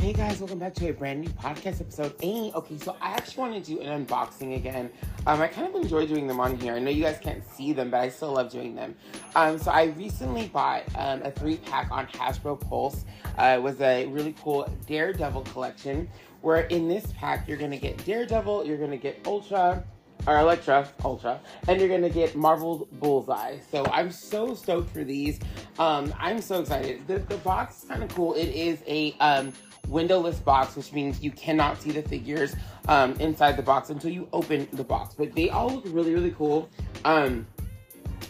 Hey 0.00 0.14
guys, 0.14 0.40
welcome 0.40 0.58
back 0.58 0.72
to 0.76 0.88
a 0.88 0.94
brand 0.94 1.20
new 1.20 1.28
podcast 1.28 1.82
episode. 1.82 2.14
Hey, 2.22 2.50
okay, 2.54 2.78
so 2.78 2.96
I 3.02 3.10
actually 3.10 3.50
want 3.50 3.62
to 3.62 3.74
do 3.74 3.82
an 3.82 4.06
unboxing 4.06 4.56
again. 4.56 4.88
Um, 5.26 5.42
I 5.42 5.46
kind 5.46 5.68
of 5.68 5.74
enjoy 5.74 6.06
doing 6.06 6.26
them 6.26 6.40
on 6.40 6.58
here. 6.58 6.72
I 6.72 6.78
know 6.78 6.90
you 6.90 7.02
guys 7.02 7.18
can't 7.20 7.46
see 7.46 7.74
them, 7.74 7.90
but 7.90 8.00
I 8.00 8.08
still 8.08 8.32
love 8.32 8.50
doing 8.50 8.74
them. 8.74 8.94
Um, 9.34 9.58
so 9.58 9.70
I 9.70 9.84
recently 9.98 10.48
bought 10.48 10.84
um, 10.96 11.20
a 11.22 11.30
three 11.30 11.58
pack 11.58 11.90
on 11.90 12.06
Hasbro 12.06 12.58
Pulse. 12.66 13.04
Uh, 13.36 13.56
it 13.58 13.62
was 13.62 13.78
a 13.82 14.06
really 14.06 14.34
cool 14.42 14.66
Daredevil 14.86 15.42
collection. 15.42 16.08
Where 16.40 16.62
in 16.62 16.88
this 16.88 17.12
pack 17.18 17.46
you're 17.46 17.58
gonna 17.58 17.76
get 17.76 18.02
Daredevil, 18.06 18.64
you're 18.64 18.78
gonna 18.78 18.96
get 18.96 19.20
Ultra, 19.26 19.84
or 20.26 20.38
Elektra, 20.38 20.88
Ultra, 21.04 21.38
and 21.68 21.78
you're 21.78 21.90
gonna 21.90 22.08
get 22.08 22.34
Marvel 22.34 22.88
Bullseye. 22.92 23.58
So 23.70 23.84
I'm 23.92 24.10
so 24.10 24.54
stoked 24.54 24.88
for 24.94 25.04
these. 25.04 25.40
Um, 25.78 26.14
I'm 26.18 26.40
so 26.40 26.60
excited. 26.60 27.06
The, 27.06 27.18
the 27.18 27.36
box 27.36 27.82
is 27.82 27.88
kind 27.90 28.02
of 28.02 28.08
cool. 28.14 28.32
It 28.32 28.48
is 28.48 28.82
a 28.86 29.14
um, 29.20 29.52
windowless 29.90 30.38
box, 30.38 30.76
which 30.76 30.92
means 30.92 31.22
you 31.22 31.30
cannot 31.30 31.80
see 31.80 31.90
the 31.90 32.02
figures 32.02 32.54
um, 32.88 33.14
inside 33.20 33.56
the 33.56 33.62
box 33.62 33.90
until 33.90 34.10
you 34.10 34.28
open 34.32 34.68
the 34.72 34.84
box. 34.84 35.14
But 35.14 35.34
they 35.34 35.50
all 35.50 35.70
look 35.70 35.84
really, 35.86 36.14
really 36.14 36.30
cool. 36.32 36.68
Um, 37.04 37.46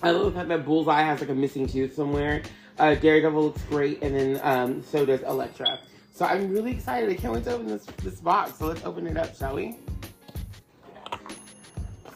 I 0.02 0.10
love 0.10 0.27
the 0.27 0.33
fact 0.33 0.48
that 0.48 0.64
Bullseye 0.64 1.02
has 1.02 1.20
like 1.20 1.30
a 1.30 1.34
missing 1.34 1.66
tooth 1.66 1.95
somewhere. 1.95 2.42
Uh, 2.78 2.95
Daredevil 2.95 3.42
looks 3.42 3.62
great, 3.64 4.02
and 4.02 4.16
then 4.16 4.41
um, 4.42 4.83
so 4.83 5.05
does 5.05 5.23
Elektra. 5.23 5.78
So 6.12 6.24
I'm 6.24 6.50
really 6.50 6.73
excited. 6.73 7.10
I 7.10 7.14
can't 7.14 7.34
wait 7.34 7.45
to 7.45 7.55
open 7.55 7.66
this 7.66 7.84
this 8.02 8.20
box. 8.20 8.58
So 8.58 8.66
let's 8.66 8.84
open 8.84 9.06
it 9.06 9.16
up, 9.16 9.36
shall 9.36 9.55
we? 9.55 9.77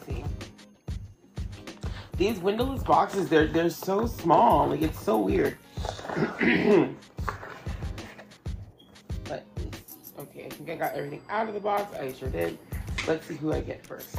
See 0.07 0.23
these 2.17 2.39
windowless 2.39 2.83
boxes, 2.83 3.29
they're 3.29 3.47
they're 3.47 3.69
so 3.69 4.05
small. 4.05 4.69
Like 4.69 4.81
it's 4.81 4.99
so 4.99 5.17
weird. 5.19 5.57
okay, 10.35 10.45
I 10.45 10.49
think 10.49 10.69
I 10.69 10.75
got 10.75 10.93
everything 10.93 11.21
out 11.29 11.47
of 11.47 11.53
the 11.53 11.59
box. 11.59 11.95
I 11.97 12.11
sure 12.13 12.29
did. 12.29 12.57
Let's 13.07 13.25
see 13.27 13.35
who 13.35 13.53
I 13.53 13.61
get 13.61 13.85
first. 13.85 14.17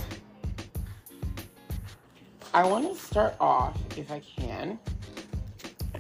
I 2.55 2.65
want 2.65 2.89
to 2.91 2.99
start 2.99 3.35
off, 3.39 3.79
if 3.99 4.11
I 4.11 4.21
can, 4.21 4.79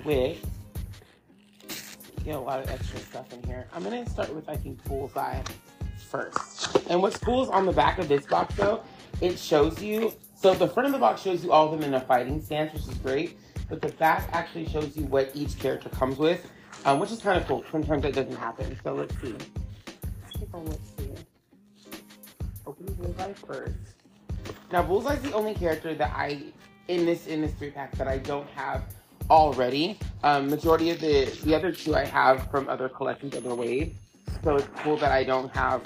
with 0.04 0.38
get 2.26 2.34
a 2.34 2.40
lot 2.40 2.60
of 2.60 2.68
extra 2.68 2.98
stuff 2.98 3.32
in 3.32 3.42
here. 3.44 3.68
I'm 3.72 3.84
gonna 3.84 4.08
start 4.08 4.34
with 4.34 4.48
I 4.48 4.56
think 4.56 4.82
Bullseye 4.84 5.40
first. 6.10 6.76
And 6.90 7.00
what's 7.00 7.16
cool 7.18 7.44
is 7.44 7.48
on 7.48 7.66
the 7.66 7.72
back 7.72 7.98
of 7.98 8.08
this 8.08 8.26
box 8.26 8.54
though, 8.56 8.82
it 9.20 9.38
shows 9.38 9.80
you 9.80 10.12
so 10.34 10.52
the 10.52 10.66
front 10.66 10.88
of 10.88 10.92
the 10.92 10.98
box 10.98 11.22
shows 11.22 11.44
you 11.44 11.52
all 11.52 11.72
of 11.72 11.78
them 11.78 11.88
in 11.88 11.94
a 11.94 12.00
fighting 12.00 12.42
stance, 12.42 12.72
which 12.72 12.82
is 12.82 12.98
great. 12.98 13.38
But 13.68 13.80
the 13.80 13.88
back 13.88 14.28
actually 14.32 14.66
shows 14.68 14.96
you 14.96 15.04
what 15.04 15.30
each 15.34 15.58
character 15.58 15.88
comes 15.88 16.18
with, 16.18 16.50
um, 16.84 16.98
which 16.98 17.12
is 17.12 17.20
kind 17.20 17.40
of 17.40 17.46
cool. 17.46 17.64
Sometimes 17.70 18.02
that 18.02 18.14
doesn't 18.14 18.36
happen. 18.36 18.76
So 18.82 18.94
let's 18.94 19.14
see. 19.20 19.34
Let's 20.64 20.80
see. 20.96 21.10
Open 22.66 22.86
Bullseye 22.94 23.32
first. 23.32 23.74
Now 24.72 24.82
Bullseye's 24.82 25.22
the 25.22 25.32
only 25.32 25.54
character 25.54 25.94
that 25.94 26.12
I 26.14 26.42
in 26.88 27.06
this 27.06 27.26
in 27.26 27.40
this 27.42 27.52
three 27.54 27.70
pack 27.70 27.92
that 27.96 28.08
I 28.08 28.18
don't 28.18 28.48
have 28.50 28.84
already. 29.30 29.98
Um, 30.22 30.48
majority 30.48 30.90
of 30.90 31.00
the 31.00 31.26
the 31.44 31.54
other 31.54 31.72
two 31.72 31.94
I 31.94 32.04
have 32.04 32.50
from 32.50 32.68
other 32.68 32.88
collections, 32.88 33.34
other 33.34 33.54
waves. 33.54 33.94
So 34.42 34.56
it's 34.56 34.68
cool 34.78 34.96
that 34.98 35.12
I 35.12 35.24
don't 35.24 35.54
have 35.54 35.82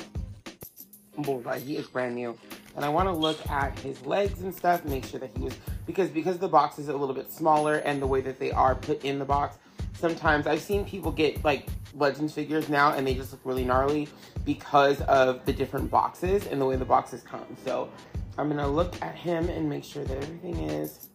Bullseye. 1.16 1.58
He 1.58 1.76
is 1.76 1.86
brand 1.86 2.14
new 2.14 2.36
and 2.76 2.84
I 2.84 2.88
want 2.88 3.08
to 3.08 3.12
look 3.12 3.38
at 3.50 3.78
his 3.80 4.04
legs 4.06 4.40
and 4.40 4.54
stuff, 4.54 4.84
make 4.84 5.04
sure 5.04 5.20
that 5.20 5.30
he 5.36 5.42
was 5.42 5.54
because 5.86 6.08
because 6.08 6.38
the 6.38 6.48
box 6.48 6.78
is 6.78 6.88
a 6.88 6.96
little 6.96 7.14
bit 7.14 7.32
smaller 7.32 7.76
and 7.76 8.00
the 8.00 8.06
way 8.06 8.20
that 8.20 8.38
they 8.38 8.52
are 8.52 8.74
put 8.74 9.04
in 9.04 9.18
the 9.18 9.24
box. 9.24 9.58
Sometimes 9.94 10.46
I've 10.46 10.60
seen 10.60 10.84
people 10.84 11.12
get 11.12 11.44
like 11.44 11.66
Legends 11.94 12.32
figures 12.32 12.68
now 12.68 12.92
and 12.92 13.06
they 13.06 13.14
just 13.14 13.32
look 13.32 13.40
really 13.44 13.64
gnarly 13.64 14.08
because 14.44 15.00
of 15.02 15.44
the 15.44 15.52
different 15.52 15.90
boxes 15.90 16.46
and 16.46 16.60
the 16.60 16.66
way 16.66 16.76
the 16.76 16.84
boxes 16.84 17.22
come. 17.22 17.44
So 17.64 17.90
I'm 18.38 18.48
gonna 18.48 18.68
look 18.68 19.00
at 19.02 19.14
him 19.14 19.48
and 19.48 19.68
make 19.68 19.84
sure 19.84 20.04
that 20.04 20.16
everything 20.16 20.56
is 20.70 21.08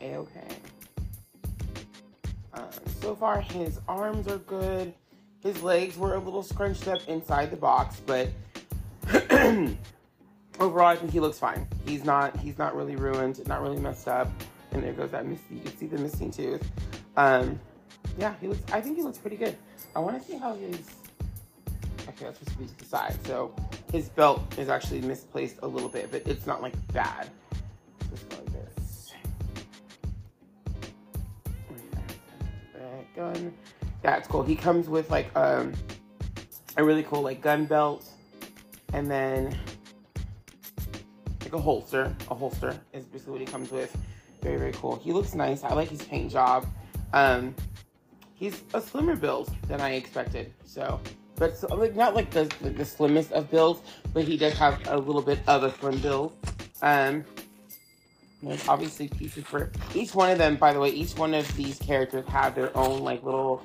a-okay. 0.00 0.56
Um, 2.54 2.70
so 3.00 3.14
far, 3.14 3.40
his 3.40 3.80
arms 3.88 4.28
are 4.28 4.38
good. 4.38 4.94
His 5.42 5.62
legs 5.62 5.96
were 5.98 6.14
a 6.14 6.18
little 6.18 6.42
scrunched 6.42 6.88
up 6.88 7.06
inside 7.06 7.50
the 7.50 7.56
box, 7.56 8.00
but 8.06 8.30
overall, 10.58 10.86
I 10.86 10.96
think 10.96 11.12
he 11.12 11.20
looks 11.20 11.38
fine. 11.38 11.66
He's 11.86 12.04
not 12.04 12.36
he's 12.38 12.58
not 12.58 12.74
really 12.74 12.96
ruined, 12.96 13.46
not 13.46 13.62
really 13.62 13.78
messed 13.78 14.08
up. 14.08 14.30
And 14.72 14.82
there 14.82 14.92
goes 14.92 15.10
that 15.12 15.26
misty. 15.26 15.54
You 15.54 15.60
can 15.60 15.76
see 15.76 15.86
the 15.86 15.98
missing 15.98 16.30
tooth. 16.30 16.68
Um, 17.16 17.58
yeah, 18.18 18.34
he 18.40 18.48
looks. 18.48 18.60
I 18.72 18.80
think 18.80 18.96
he 18.96 19.02
looks 19.02 19.18
pretty 19.18 19.36
good. 19.36 19.56
I 19.94 20.00
want 20.00 20.20
to 20.20 20.26
see 20.26 20.36
how 20.36 20.54
his. 20.54 20.80
Okay, 22.08 22.24
that's 22.24 22.38
supposed 22.38 22.50
to 22.52 22.58
be 22.58 22.66
to 22.66 22.78
the 22.78 22.84
side. 22.84 23.18
So 23.26 23.54
his 23.92 24.08
belt 24.08 24.58
is 24.58 24.68
actually 24.68 25.00
misplaced 25.00 25.56
a 25.62 25.66
little 25.66 25.88
bit, 25.88 26.10
but 26.10 26.26
it's 26.26 26.46
not 26.46 26.62
like 26.62 26.74
bad. 26.92 27.30
Just 28.10 28.30
like 28.32 28.46
this. 28.52 29.12
gun. 33.16 33.52
That's 34.02 34.28
cool. 34.28 34.42
He 34.42 34.54
comes 34.54 34.88
with 34.88 35.10
like 35.10 35.34
um, 35.36 35.72
a 36.76 36.84
really 36.84 37.02
cool 37.02 37.22
like 37.22 37.40
gun 37.40 37.64
belt, 37.64 38.06
and 38.92 39.10
then 39.10 39.58
like 41.40 41.54
a 41.54 41.60
holster. 41.60 42.14
A 42.30 42.34
holster 42.34 42.78
is 42.92 43.04
basically 43.06 43.32
what 43.32 43.40
he 43.40 43.46
comes 43.46 43.72
with. 43.72 43.96
Very, 44.42 44.58
very 44.58 44.72
cool. 44.72 44.96
He 44.96 45.12
looks 45.12 45.34
nice. 45.34 45.64
I 45.64 45.72
like 45.72 45.88
his 45.88 46.02
paint 46.02 46.30
job. 46.30 46.66
Um, 47.12 47.54
he's 48.34 48.62
a 48.74 48.80
slimmer 48.80 49.16
build 49.16 49.54
than 49.68 49.80
I 49.80 49.94
expected. 49.94 50.52
So, 50.64 51.00
but 51.36 51.56
so, 51.56 51.74
like 51.74 51.94
not 51.94 52.14
like 52.14 52.30
the, 52.30 52.50
the, 52.60 52.70
the 52.70 52.84
slimmest 52.84 53.32
of 53.32 53.50
builds, 53.50 53.80
but 54.12 54.24
he 54.24 54.36
does 54.36 54.54
have 54.54 54.80
a 54.88 54.96
little 54.96 55.22
bit 55.22 55.40
of 55.46 55.62
a 55.62 55.72
slim 55.72 55.98
build. 55.98 56.36
Um, 56.82 57.24
there's 58.42 58.68
obviously 58.68 59.08
pieces 59.08 59.44
for 59.44 59.70
each 59.94 60.14
one 60.14 60.30
of 60.30 60.38
them. 60.38 60.56
By 60.56 60.72
the 60.72 60.80
way, 60.80 60.90
each 60.90 61.16
one 61.16 61.34
of 61.34 61.52
these 61.56 61.78
characters 61.78 62.26
have 62.28 62.54
their 62.54 62.76
own 62.76 63.00
like 63.00 63.22
little 63.22 63.62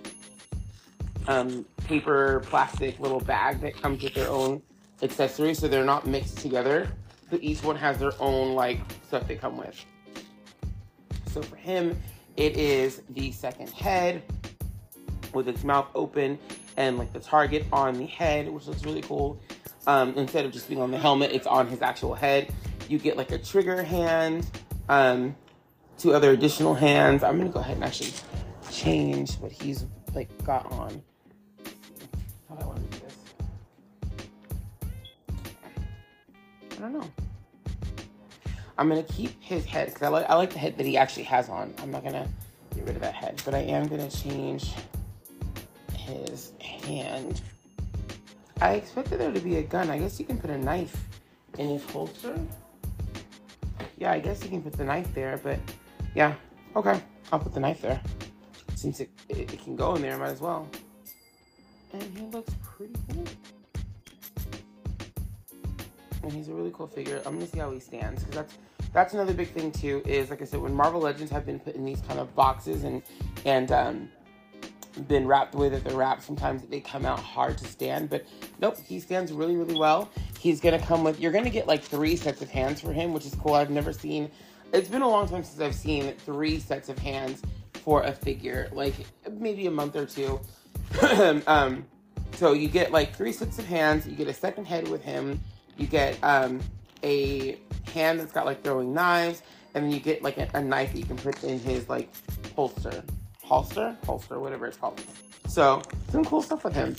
um, 1.28 1.66
paper, 1.86 2.42
plastic 2.46 3.00
little 3.00 3.20
bag 3.20 3.62
that 3.62 3.76
comes 3.76 4.02
with 4.02 4.14
their 4.14 4.30
own 4.30 4.62
accessories, 5.02 5.60
so 5.60 5.68
they're 5.68 5.86
not 5.86 6.08
mixed 6.08 6.38
together 6.38 6.88
So 7.30 7.40
each 7.42 7.64
one 7.64 7.76
has 7.76 7.98
their 7.98 8.14
own 8.20 8.56
like 8.56 8.80
stuff 9.08 9.28
they 9.28 9.36
come 9.36 9.58
with. 9.58 9.84
So 11.28 11.42
for 11.42 11.56
him, 11.56 11.98
it 12.38 12.58
is 12.58 13.02
the 13.10 13.32
second 13.32 13.70
head 13.70 14.24
with 15.34 15.48
its 15.48 15.64
mouth 15.64 15.88
open 15.96 16.38
and 16.78 16.98
like 16.98 17.14
the 17.14 17.20
target 17.20 17.66
on 17.72 17.98
the 17.98 18.06
head, 18.06 18.50
which 18.50 18.68
looks 18.68 18.84
really 18.84 19.02
cool. 19.02 19.40
Um, 19.88 20.14
instead 20.16 20.46
of 20.46 20.52
just 20.52 20.68
being 20.68 20.82
on 20.82 20.92
the 20.92 20.98
helmet, 20.98 21.32
it's 21.32 21.48
on 21.48 21.68
his 21.68 21.82
actual 21.82 22.14
head. 22.14 22.54
You 22.88 23.00
get 23.00 23.18
like 23.18 23.32
a 23.32 23.38
trigger 23.38 23.84
hand, 23.84 24.46
um, 24.90 25.36
two 25.98 26.14
other 26.14 26.32
additional 26.32 26.74
hands. 26.74 27.24
I'm 27.24 27.38
gonna 27.38 27.50
go 27.50 27.60
ahead 27.60 27.76
and 27.76 27.84
actually 27.84 28.14
change 28.72 29.36
what 29.36 29.52
he's 29.52 29.86
like 30.14 30.30
got 30.44 30.72
on. 30.72 31.02
How 32.50 32.56
do 32.56 32.64
I 32.64 32.68
want 32.68 32.92
to 32.92 32.98
do 32.98 33.06
this? 33.06 33.18
I 36.78 36.80
don't 36.80 36.94
know. 36.94 37.21
I'm 38.82 38.90
gonna 38.90 39.04
keep 39.04 39.40
his 39.40 39.64
head 39.64 39.90
because 39.90 40.02
I 40.02 40.08
like 40.08 40.28
I 40.28 40.34
like 40.34 40.54
the 40.54 40.58
head 40.58 40.76
that 40.76 40.88
he 40.88 40.98
actually 40.98 41.26
has 41.26 41.50
on. 41.50 41.72
I'm 41.78 41.92
not 41.92 42.04
gonna 42.04 42.28
get 42.74 42.84
rid 42.84 42.96
of 42.96 43.02
that 43.04 43.14
head, 43.14 43.40
but 43.46 43.54
I 43.54 43.60
am 43.60 43.88
gonna 43.88 44.10
change 44.10 44.74
his 45.94 46.54
hand. 46.60 47.44
I 48.60 48.74
expected 48.74 49.20
there 49.20 49.32
to 49.32 49.40
be 49.40 49.58
a 49.58 49.62
gun. 49.62 49.92
I 49.92 50.00
guess 50.00 50.20
you 50.20 50.26
can 50.26 50.40
put 50.40 50.50
a 50.50 50.58
knife 50.58 50.98
in 51.60 51.70
his 51.70 51.86
holster. 51.92 52.36
Yeah, 54.00 54.14
I 54.14 54.20
guess 54.20 54.44
you 54.44 54.50
can 54.50 54.64
put 54.64 54.74
the 54.74 54.86
knife 54.86 55.14
there, 55.14 55.40
but 55.44 55.60
yeah, 56.16 56.34
okay, 56.76 57.00
I'll 57.32 57.38
put 57.38 57.54
the 57.54 57.60
knife 57.60 57.84
there. 57.84 58.02
Since 58.74 59.02
it, 59.02 59.12
it, 59.30 59.54
it 59.54 59.64
can 59.64 59.76
go 59.76 59.94
in 59.94 60.02
there, 60.02 60.18
might 60.18 60.30
as 60.30 60.42
well. 60.42 60.68
And 61.94 62.02
he 62.18 62.26
looks 62.26 62.56
pretty 62.64 62.96
cool. 63.14 63.26
And 66.24 66.32
he's 66.32 66.50
a 66.50 66.54
really 66.54 66.72
cool 66.74 66.88
figure. 66.88 67.22
I'm 67.28 67.36
gonna 67.36 67.46
see 67.46 67.60
how 67.60 67.70
he 67.70 67.80
stands 67.80 68.24
because 68.24 68.36
that's 68.38 68.58
that's 68.94 69.14
another 69.14 69.34
big 69.34 69.50
thing 69.50 69.72
too. 69.72 70.02
Is 70.06 70.30
like 70.30 70.42
I 70.42 70.46
said, 70.46 70.62
when 70.62 70.74
Marvel 70.74 71.02
Legends 71.02 71.32
have 71.32 71.46
been 71.46 71.60
put 71.60 71.76
in 71.76 71.86
these 71.86 72.02
kind 72.02 72.20
of 72.20 72.34
boxes 72.36 72.84
and 72.84 73.02
and 73.46 73.72
um, 73.72 74.10
been 75.08 75.28
wrapped 75.28 75.54
the 75.54 75.58
way 75.58 75.70
that 75.70 75.84
they're 75.84 75.96
wrapped, 75.96 76.24
sometimes 76.24 76.64
they 76.64 76.80
come 76.80 77.06
out 77.06 77.20
hard 77.20 77.58
to 77.60 77.66
stand. 77.66 78.10
But 78.10 78.26
nope, 78.60 78.78
he 78.86 79.00
stands 79.00 79.32
really 79.32 79.56
really 79.56 79.76
well. 79.76 80.10
He's 80.40 80.60
gonna 80.60 80.80
come 80.80 81.04
with. 81.04 81.20
You're 81.20 81.32
gonna 81.32 81.50
get 81.50 81.68
like 81.68 81.82
three 81.82 82.16
sets 82.16 82.42
of 82.42 82.50
hands 82.50 82.82
for 82.82 82.92
him, 82.92 83.14
which 83.14 83.26
is 83.26 83.36
cool. 83.36 83.54
I've 83.54 83.70
never 83.70 83.94
seen. 83.94 84.30
It's 84.74 84.90
been 84.90 85.02
a 85.02 85.10
long 85.10 85.28
time 85.28 85.44
since 85.44 85.60
I've 85.60 85.76
seen 85.76 86.14
three 86.26 86.60
sets 86.60 86.88
of 86.90 86.98
hands 86.98 87.42
for 87.74 88.04
a 88.04 88.12
figure, 88.12 88.70
like 88.72 88.94
maybe 89.30 89.68
a 89.68 89.72
month 89.72 89.96
or 89.96 90.06
two. 90.06 90.40
um, 91.48 91.86
so 92.34 92.54
you 92.54 92.68
get 92.68 92.92
like 92.92 93.16
three 93.16 93.32
sets 93.32 93.60
of 93.60 93.66
hands. 93.66 94.08
You 94.08 94.16
get 94.16 94.28
a 94.28 94.34
second 94.34 94.66
head 94.66 94.88
with 94.88 95.04
him. 95.04 95.40
You 95.78 95.88
get 95.88 96.18
um, 96.24 96.60
a 97.04 97.58
hand 97.92 98.20
that's 98.20 98.32
got 98.32 98.46
like 98.46 98.64
throwing 98.64 98.94
knives, 98.94 99.44
and 99.74 99.86
then 99.86 99.92
you 99.92 100.00
get 100.00 100.22
like 100.22 100.38
a, 100.38 100.50
a 100.54 100.62
knife 100.62 100.94
that 100.94 101.00
you 101.00 101.06
can 101.06 101.18
put 101.18 101.44
in 101.44 101.60
his 101.60 101.88
like 101.90 102.10
holster, 102.56 103.04
holster, 103.44 103.98
holster, 104.06 104.40
whatever 104.40 104.66
it's 104.66 104.78
called. 104.78 105.02
So 105.48 105.82
some 106.10 106.24
cool 106.24 106.42
stuff 106.42 106.64
with 106.64 106.74
him. 106.74 106.96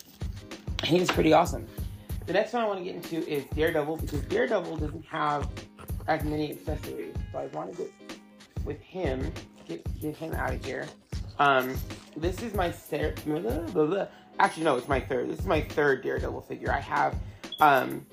He 0.85 0.99
is 0.99 1.11
pretty 1.11 1.33
awesome. 1.33 1.67
The 2.27 2.33
next 2.33 2.53
one 2.53 2.63
I 2.63 2.67
want 2.67 2.79
to 2.79 2.85
get 2.85 2.95
into 2.95 3.29
is 3.29 3.45
Daredevil 3.55 3.97
because 3.97 4.21
Daredevil 4.23 4.77
doesn't 4.77 5.05
have 5.07 5.49
as 6.07 6.23
many 6.25 6.53
accessories. 6.53 7.15
So 7.33 7.39
I 7.39 7.47
want 7.47 7.73
to 7.73 7.79
get 7.79 7.93
with 8.65 8.81
him, 8.81 9.33
get, 9.67 10.01
get 10.01 10.17
him 10.17 10.33
out 10.35 10.55
of 10.55 10.65
here. 10.65 10.87
Um, 11.39 11.75
this 12.17 12.43
is 12.43 12.55
my 12.55 12.71
third. 12.71 13.21
Actually, 14.39 14.65
no, 14.65 14.77
it's 14.77 14.89
my 14.89 15.01
third. 15.01 15.29
This 15.29 15.41
is 15.41 15.47
my 15.47 15.61
third 15.61 16.03
Daredevil 16.03 16.43
figure. 16.43 16.73
I 16.73 16.81
have 16.81 17.17
um, 17.61 18.07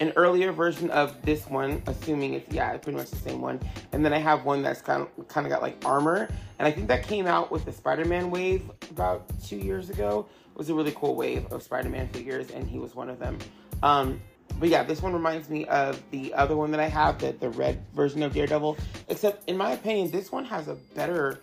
an 0.00 0.12
earlier 0.16 0.50
version 0.50 0.90
of 0.90 1.20
this 1.22 1.46
one, 1.46 1.82
assuming 1.86 2.34
it's 2.34 2.52
yeah, 2.52 2.76
pretty 2.78 2.98
much 2.98 3.10
the 3.10 3.16
same 3.16 3.40
one. 3.40 3.60
And 3.92 4.04
then 4.04 4.12
I 4.12 4.18
have 4.18 4.44
one 4.44 4.62
that's 4.62 4.80
kind 4.80 5.06
of 5.18 5.28
kind 5.28 5.46
of 5.46 5.50
got 5.52 5.62
like 5.62 5.76
armor, 5.84 6.28
and 6.58 6.66
I 6.66 6.70
think 6.72 6.88
that 6.88 7.02
came 7.02 7.26
out 7.26 7.50
with 7.50 7.64
the 7.64 7.72
Spider-Man 7.72 8.30
wave 8.30 8.70
about 8.90 9.30
two 9.44 9.58
years 9.58 9.90
ago. 9.90 10.26
It 10.52 10.58
was 10.58 10.70
a 10.70 10.74
really 10.74 10.92
cool 10.92 11.14
wave 11.14 11.46
of 11.52 11.62
Spider-Man 11.62 12.08
figures, 12.08 12.50
and 12.50 12.68
he 12.68 12.78
was 12.78 12.94
one 12.94 13.08
of 13.08 13.18
them. 13.18 13.38
Um, 13.82 14.20
but 14.58 14.68
yeah, 14.68 14.82
this 14.82 15.00
one 15.00 15.12
reminds 15.12 15.48
me 15.48 15.64
of 15.66 16.02
the 16.10 16.34
other 16.34 16.56
one 16.56 16.70
that 16.72 16.80
I 16.80 16.88
have, 16.88 17.18
the, 17.18 17.32
the 17.32 17.48
red 17.48 17.82
version 17.94 18.22
of 18.22 18.34
Daredevil. 18.34 18.76
Except, 19.08 19.48
in 19.48 19.56
my 19.56 19.72
opinion, 19.72 20.10
this 20.10 20.30
one 20.30 20.44
has 20.44 20.68
a 20.68 20.74
better 20.94 21.40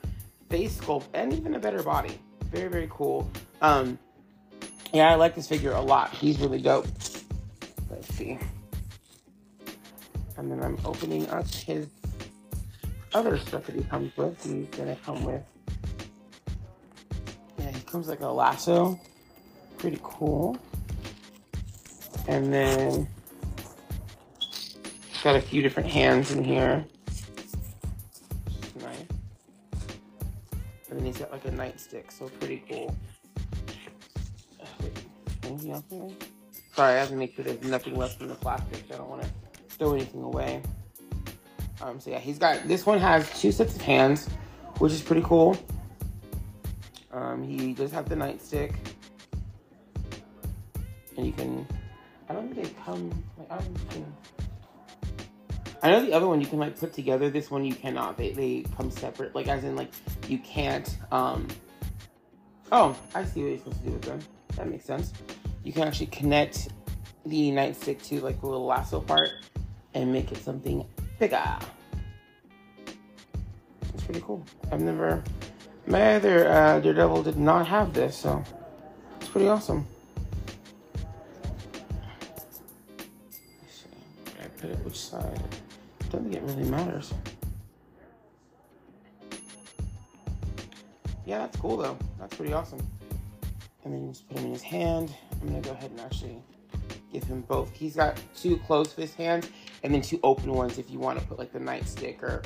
face 0.50 0.78
sculpt 0.80 1.06
and 1.14 1.34
even 1.34 1.56
a 1.56 1.60
better 1.60 1.82
body. 1.82 2.20
Very, 2.52 2.70
very 2.70 2.88
cool. 2.92 3.30
Um, 3.62 3.98
yeah, 4.94 5.10
I 5.10 5.16
like 5.16 5.36
this 5.36 5.48
figure 5.48 5.72
a 5.72 5.82
lot. 5.82 6.14
He's 6.14 6.40
really 6.40 6.62
dope. 6.62 6.88
Let's 7.90 8.14
see. 8.16 8.38
And 10.38 10.52
then 10.52 10.64
I'm 10.64 10.78
opening 10.86 11.28
up 11.30 11.48
his 11.48 11.88
other 13.14 13.38
stuff 13.38 13.66
that 13.66 13.76
he 13.76 13.84
comes 13.84 14.16
with. 14.18 14.44
He's 14.44 14.68
gonna 14.78 14.96
come 15.06 15.24
with. 15.24 15.44
Yeah, 17.58 17.72
he 17.72 17.82
comes 17.82 18.08
like 18.08 18.22
a 18.22 18.28
lasso. 18.28 19.00
Pretty 19.78 20.00
cool. 20.04 20.58
And 22.28 22.54
then 22.54 23.08
got 25.24 25.36
a 25.36 25.42
few 25.42 25.62
different 25.62 25.90
hands 25.90 26.32
in 26.32 26.44
here. 26.44 26.86
Nice. 28.80 29.00
And 30.90 31.00
then 31.00 31.06
he's 31.06 31.18
got 31.18 31.32
like 31.32 31.46
a 31.46 31.52
nightstick, 31.52 32.12
so 32.12 32.30
pretty 32.40 32.64
cool. 32.70 32.96
anything 35.44 35.72
else 35.72 35.84
here? 35.90 36.10
Sorry, 36.78 36.94
I 36.94 37.00
have 37.00 37.10
to 37.10 37.16
make 37.16 37.36
sure 37.36 37.44
there's 37.44 37.64
nothing 37.64 37.96
left 37.96 38.22
in 38.22 38.28
the 38.28 38.36
plastic. 38.36 38.84
So 38.88 38.94
I 38.94 38.98
don't 39.00 39.10
want 39.10 39.24
to 39.24 39.30
throw 39.80 39.94
anything 39.96 40.22
away. 40.22 40.62
Um, 41.82 42.00
so 42.00 42.12
yeah, 42.12 42.20
he's 42.20 42.38
got 42.38 42.68
this 42.68 42.86
one 42.86 43.00
has 43.00 43.28
two 43.42 43.52
sets 43.52 43.76
of 43.76 43.82
hands, 43.82 44.28
which 44.78 44.94
is 44.94 45.02
pretty 45.02 45.24
cool. 45.24 45.58
Um, 47.12 47.42
he 47.42 47.74
does 47.74 47.92
have 47.92 48.08
the 48.08 48.14
nightstick, 48.14 48.76
and 51.18 51.26
you 51.26 51.32
can 51.32 51.66
I 52.30 52.34
don't 52.34 52.54
think 52.54 52.68
they 52.68 52.74
come. 52.84 53.24
Like, 53.40 53.52
I 53.52 53.58
don't 53.58 53.78
think. 53.90 54.06
I 55.82 55.90
know 55.90 56.06
the 56.06 56.14
other 56.14 56.28
one 56.28 56.40
you 56.40 56.46
can 56.46 56.60
like 56.60 56.78
put 56.80 56.94
together. 56.94 57.32
This 57.32 57.50
one 57.50 57.66
you 57.66 57.74
cannot. 57.74 58.18
They 58.18 58.34
they 58.34 58.66
come 58.76 58.92
separate. 58.92 59.34
Like 59.34 59.48
as 59.48 59.64
in 59.64 59.76
like 59.76 59.90
you 60.28 60.38
can't. 60.38 60.96
Um. 61.12 61.48
Oh, 62.72 62.96
I 63.16 63.26
see 63.26 63.42
what 63.42 63.50
you're 63.50 63.58
supposed 63.58 63.80
to 63.80 63.88
do 63.88 63.94
with 63.94 64.02
them. 64.04 64.20
That 64.58 64.70
makes 64.70 64.86
sense. 64.86 65.12
You 65.68 65.74
can 65.74 65.84
actually 65.84 66.06
connect 66.06 66.70
the 67.26 67.52
nightstick 67.52 68.02
to 68.04 68.22
like 68.22 68.40
the 68.40 68.48
little 68.48 68.66
lasso 68.66 69.02
part 69.02 69.32
and 69.94 70.14
make 70.14 70.32
it 70.32 70.38
something 70.38 70.88
bigger. 71.20 71.44
It's 73.94 74.04
pretty 74.06 74.22
cool. 74.22 74.46
I've 74.72 74.80
never. 74.80 75.22
My 75.86 76.16
other 76.16 76.48
uh, 76.48 76.80
Daredevil 76.80 77.24
did 77.24 77.38
not 77.38 77.68
have 77.68 77.94
this, 77.94 78.16
so 78.16 78.42
it's 79.20 79.28
pretty 79.28 79.50
awesome. 79.50 79.86
I 84.42 84.48
put 84.58 84.70
it 84.70 84.80
which 84.86 84.98
side. 84.98 85.44
I 86.00 86.06
don't 86.08 86.24
think 86.24 86.36
it 86.36 86.44
really 86.44 86.64
matters. 86.70 87.14
Yeah, 91.26 91.40
that's 91.40 91.58
cool 91.58 91.76
though. 91.76 91.98
That's 92.22 92.38
pretty 92.38 92.54
awesome. 92.54 92.80
And 93.84 93.94
then 93.94 94.04
you 94.04 94.08
just 94.14 94.30
put 94.30 94.38
him 94.38 94.46
in 94.46 94.54
his 94.54 94.62
hand. 94.62 95.14
I'm 95.42 95.48
gonna 95.48 95.62
go 95.62 95.72
ahead 95.72 95.92
and 95.92 96.00
actually 96.02 96.38
give 97.12 97.24
him 97.24 97.42
both. 97.42 97.76
He's 97.76 97.96
got 97.96 98.20
two 98.36 98.58
closed 98.58 98.92
fist 98.92 99.16
hands 99.16 99.50
and 99.84 99.94
then 99.94 100.02
two 100.02 100.20
open 100.24 100.52
ones 100.52 100.78
if 100.78 100.90
you 100.90 101.00
want 101.00 101.20
to 101.20 101.26
put 101.26 101.40
like 101.40 101.52
the 101.52 101.60
nightstick 101.60 102.22
or 102.22 102.42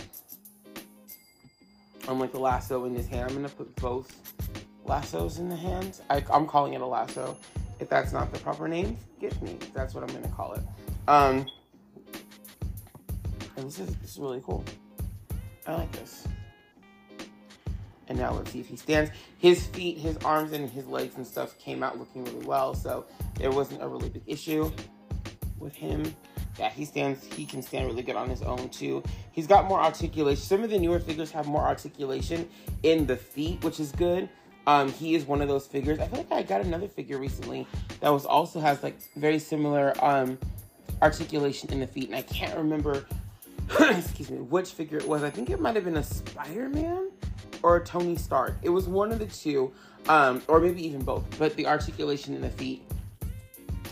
um, 2.07 2.19
like 2.19 2.31
the 2.31 2.39
lasso 2.39 2.85
in 2.85 2.95
his 2.95 3.07
hand. 3.07 3.29
I'm 3.29 3.35
gonna 3.35 3.49
put 3.49 3.75
both 3.77 4.15
lassos 4.85 5.39
in 5.39 5.49
the 5.49 5.55
hands. 5.55 6.01
I, 6.09 6.23
am 6.31 6.47
calling 6.47 6.73
it 6.73 6.81
a 6.81 6.85
lasso. 6.85 7.37
If 7.79 7.89
that's 7.89 8.11
not 8.11 8.31
the 8.31 8.39
proper 8.39 8.67
name, 8.67 8.97
get 9.19 9.39
me. 9.41 9.57
That's 9.73 9.93
what 9.93 10.03
I'm 10.03 10.13
gonna 10.13 10.33
call 10.35 10.53
it. 10.53 10.61
Um, 11.07 11.45
and 13.57 13.67
this 13.67 13.79
is, 13.79 13.95
this 13.97 14.11
is 14.11 14.19
really 14.19 14.41
cool. 14.43 14.63
I 15.67 15.75
like 15.75 15.91
this. 15.93 16.27
And 18.11 18.19
now 18.19 18.33
let's 18.33 18.51
see 18.51 18.59
if 18.59 18.67
he 18.67 18.75
stands. 18.75 19.09
His 19.37 19.67
feet, 19.67 19.97
his 19.97 20.17
arms, 20.17 20.51
and 20.51 20.69
his 20.69 20.85
legs 20.85 21.15
and 21.15 21.25
stuff 21.25 21.57
came 21.57 21.81
out 21.81 21.97
looking 21.97 22.25
really 22.25 22.45
well, 22.45 22.73
so 22.73 23.05
there 23.39 23.51
wasn't 23.51 23.81
a 23.81 23.87
really 23.87 24.09
big 24.09 24.23
issue 24.27 24.69
with 25.59 25.73
him. 25.73 26.13
Yeah, 26.59 26.71
he 26.71 26.83
stands. 26.83 27.23
He 27.33 27.45
can 27.45 27.61
stand 27.61 27.87
really 27.87 28.03
good 28.03 28.17
on 28.17 28.29
his 28.29 28.41
own 28.41 28.67
too. 28.67 29.01
He's 29.31 29.47
got 29.47 29.63
more 29.63 29.79
articulation. 29.79 30.43
Some 30.43 30.61
of 30.61 30.69
the 30.69 30.77
newer 30.77 30.99
figures 30.99 31.31
have 31.31 31.47
more 31.47 31.61
articulation 31.61 32.49
in 32.83 33.05
the 33.05 33.15
feet, 33.15 33.63
which 33.63 33.79
is 33.79 33.93
good. 33.93 34.27
Um, 34.67 34.91
he 34.91 35.15
is 35.15 35.23
one 35.23 35.41
of 35.41 35.47
those 35.47 35.65
figures. 35.65 35.99
I 35.99 36.07
feel 36.07 36.17
like 36.17 36.33
I 36.33 36.43
got 36.43 36.59
another 36.59 36.89
figure 36.89 37.17
recently 37.17 37.65
that 38.01 38.09
was 38.09 38.25
also 38.25 38.59
has 38.59 38.83
like 38.83 38.97
very 39.15 39.39
similar 39.39 39.93
um, 40.03 40.37
articulation 41.01 41.71
in 41.71 41.79
the 41.79 41.87
feet, 41.87 42.07
and 42.07 42.15
I 42.17 42.23
can't 42.23 42.57
remember 42.57 43.05
excuse 43.79 44.29
me, 44.29 44.39
which 44.39 44.71
figure 44.73 44.97
it 44.97 45.07
was. 45.07 45.23
I 45.23 45.29
think 45.29 45.49
it 45.49 45.61
might 45.61 45.75
have 45.75 45.85
been 45.85 45.95
a 45.95 46.03
Spider-Man 46.03 47.10
or 47.63 47.79
Tony 47.79 48.15
Stark. 48.15 48.55
It 48.61 48.69
was 48.69 48.87
one 48.87 49.11
of 49.11 49.19
the 49.19 49.25
two, 49.25 49.71
um, 50.07 50.41
or 50.47 50.59
maybe 50.59 50.85
even 50.85 51.01
both. 51.03 51.23
But 51.37 51.55
the 51.55 51.67
articulation 51.67 52.35
in 52.35 52.41
the 52.41 52.49
feet. 52.49 52.83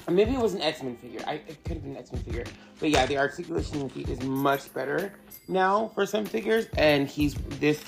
Maybe 0.08 0.34
it 0.34 0.40
was 0.40 0.56
an 0.56 0.62
X-Men 0.62 0.96
figure. 0.98 1.22
I, 1.28 1.34
it 1.34 1.64
could 1.64 1.74
have 1.74 1.84
been 1.84 1.92
an 1.92 1.98
X-Men 1.98 2.24
figure. 2.24 2.44
But 2.80 2.90
yeah, 2.90 3.06
the 3.06 3.18
articulation 3.18 3.82
in 3.82 3.88
the 3.88 3.94
feet 3.94 4.10
is 4.10 4.22
much 4.24 4.74
better 4.74 5.14
now 5.48 5.92
for 5.94 6.06
some 6.06 6.26
figures. 6.26 6.68
And 6.78 7.08
he's 7.08 7.36
this 7.60 7.84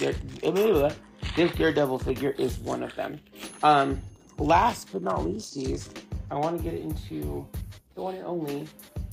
this 1.36 1.52
Daredevil 1.56 2.00
figure 2.00 2.36
is 2.38 2.60
one 2.60 2.84
of 2.84 2.96
them. 2.96 3.20
Um, 3.64 4.02
last 4.38 4.90
but 4.92 5.02
not 5.02 5.26
least, 5.26 6.00
I 6.30 6.36
want 6.36 6.58
to 6.58 6.64
get 6.64 6.76
into 6.76 7.48
the 7.96 8.02
one 8.02 8.16
and 8.16 8.26
only 8.26 8.68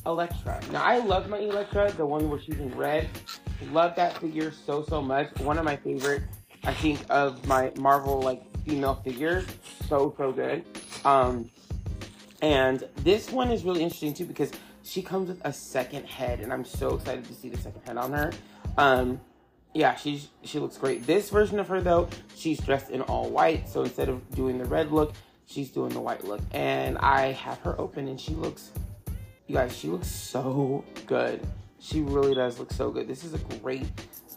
Elektra. 0.07 0.61
Now 0.73 0.83
I 0.83 0.99
love 0.99 1.28
my 1.28 1.38
Elektra, 1.38 1.90
the 1.93 2.07
one 2.07 2.28
where 2.31 2.40
she's 2.40 2.59
in 2.59 2.76
red. 2.76 3.09
Love 3.73 3.97
that 3.97 4.19
figure 4.19 4.52
so 4.52 4.85
so 4.88 5.02
much. 5.02 5.28
One 5.40 5.59
of 5.59 5.64
my 5.64 5.76
favorite, 5.76 6.23
I 6.69 6.75
think, 6.75 7.01
of 7.09 7.47
my 7.47 7.73
Marvel 7.77 8.21
like 8.21 8.43
female 8.67 8.97
figures. 8.97 9.47
So 9.89 10.15
so 10.19 10.31
good. 10.31 10.67
Um, 11.03 11.51
and 12.43 12.87
this 12.97 13.33
one 13.33 13.51
is 13.51 13.65
really 13.65 13.83
interesting 13.83 14.13
too 14.13 14.27
because 14.27 14.51
she 14.83 15.01
comes 15.01 15.31
with 15.31 15.41
a 15.47 15.53
second 15.53 16.05
head, 16.05 16.41
and 16.41 16.53
I'm 16.53 16.67
so 16.67 16.97
excited 16.97 17.25
to 17.25 17.33
see 17.33 17.49
the 17.49 17.57
second 17.57 17.81
head 17.87 17.97
on 17.97 18.13
her. 18.13 18.33
Um, 18.77 19.19
yeah, 19.73 19.97
she's 19.97 20.29
she 20.43 20.59
looks 20.59 20.77
great. 20.77 21.07
This 21.07 21.31
version 21.31 21.59
of 21.59 21.69
her 21.69 21.81
though, 21.81 22.07
she's 22.37 22.61
dressed 22.61 22.91
in 22.91 23.01
all 23.01 23.31
white. 23.31 23.67
So 23.67 23.83
instead 23.83 24.11
of 24.11 24.31
doing 24.35 24.59
the 24.59 24.67
red 24.67 24.93
look, 24.93 25.15
she's 25.47 25.71
doing 25.71 25.89
the 25.89 26.01
white 26.01 26.25
look. 26.25 26.43
And 26.51 26.99
I 26.99 27.33
have 27.33 27.61
her 27.61 27.81
open, 27.81 28.09
and 28.09 28.21
she 28.21 28.35
looks 28.35 28.73
you 29.47 29.55
guys, 29.55 29.75
she 29.75 29.89
looks 29.89 30.09
so 30.09 30.85
good. 31.07 31.41
She 31.81 32.03
really 32.03 32.35
does 32.35 32.59
look 32.59 32.75
so 32.75 32.91
good. 32.91 33.09
This 33.09 33.25
is 33.25 33.33
a 33.33 33.39
great 33.39 33.87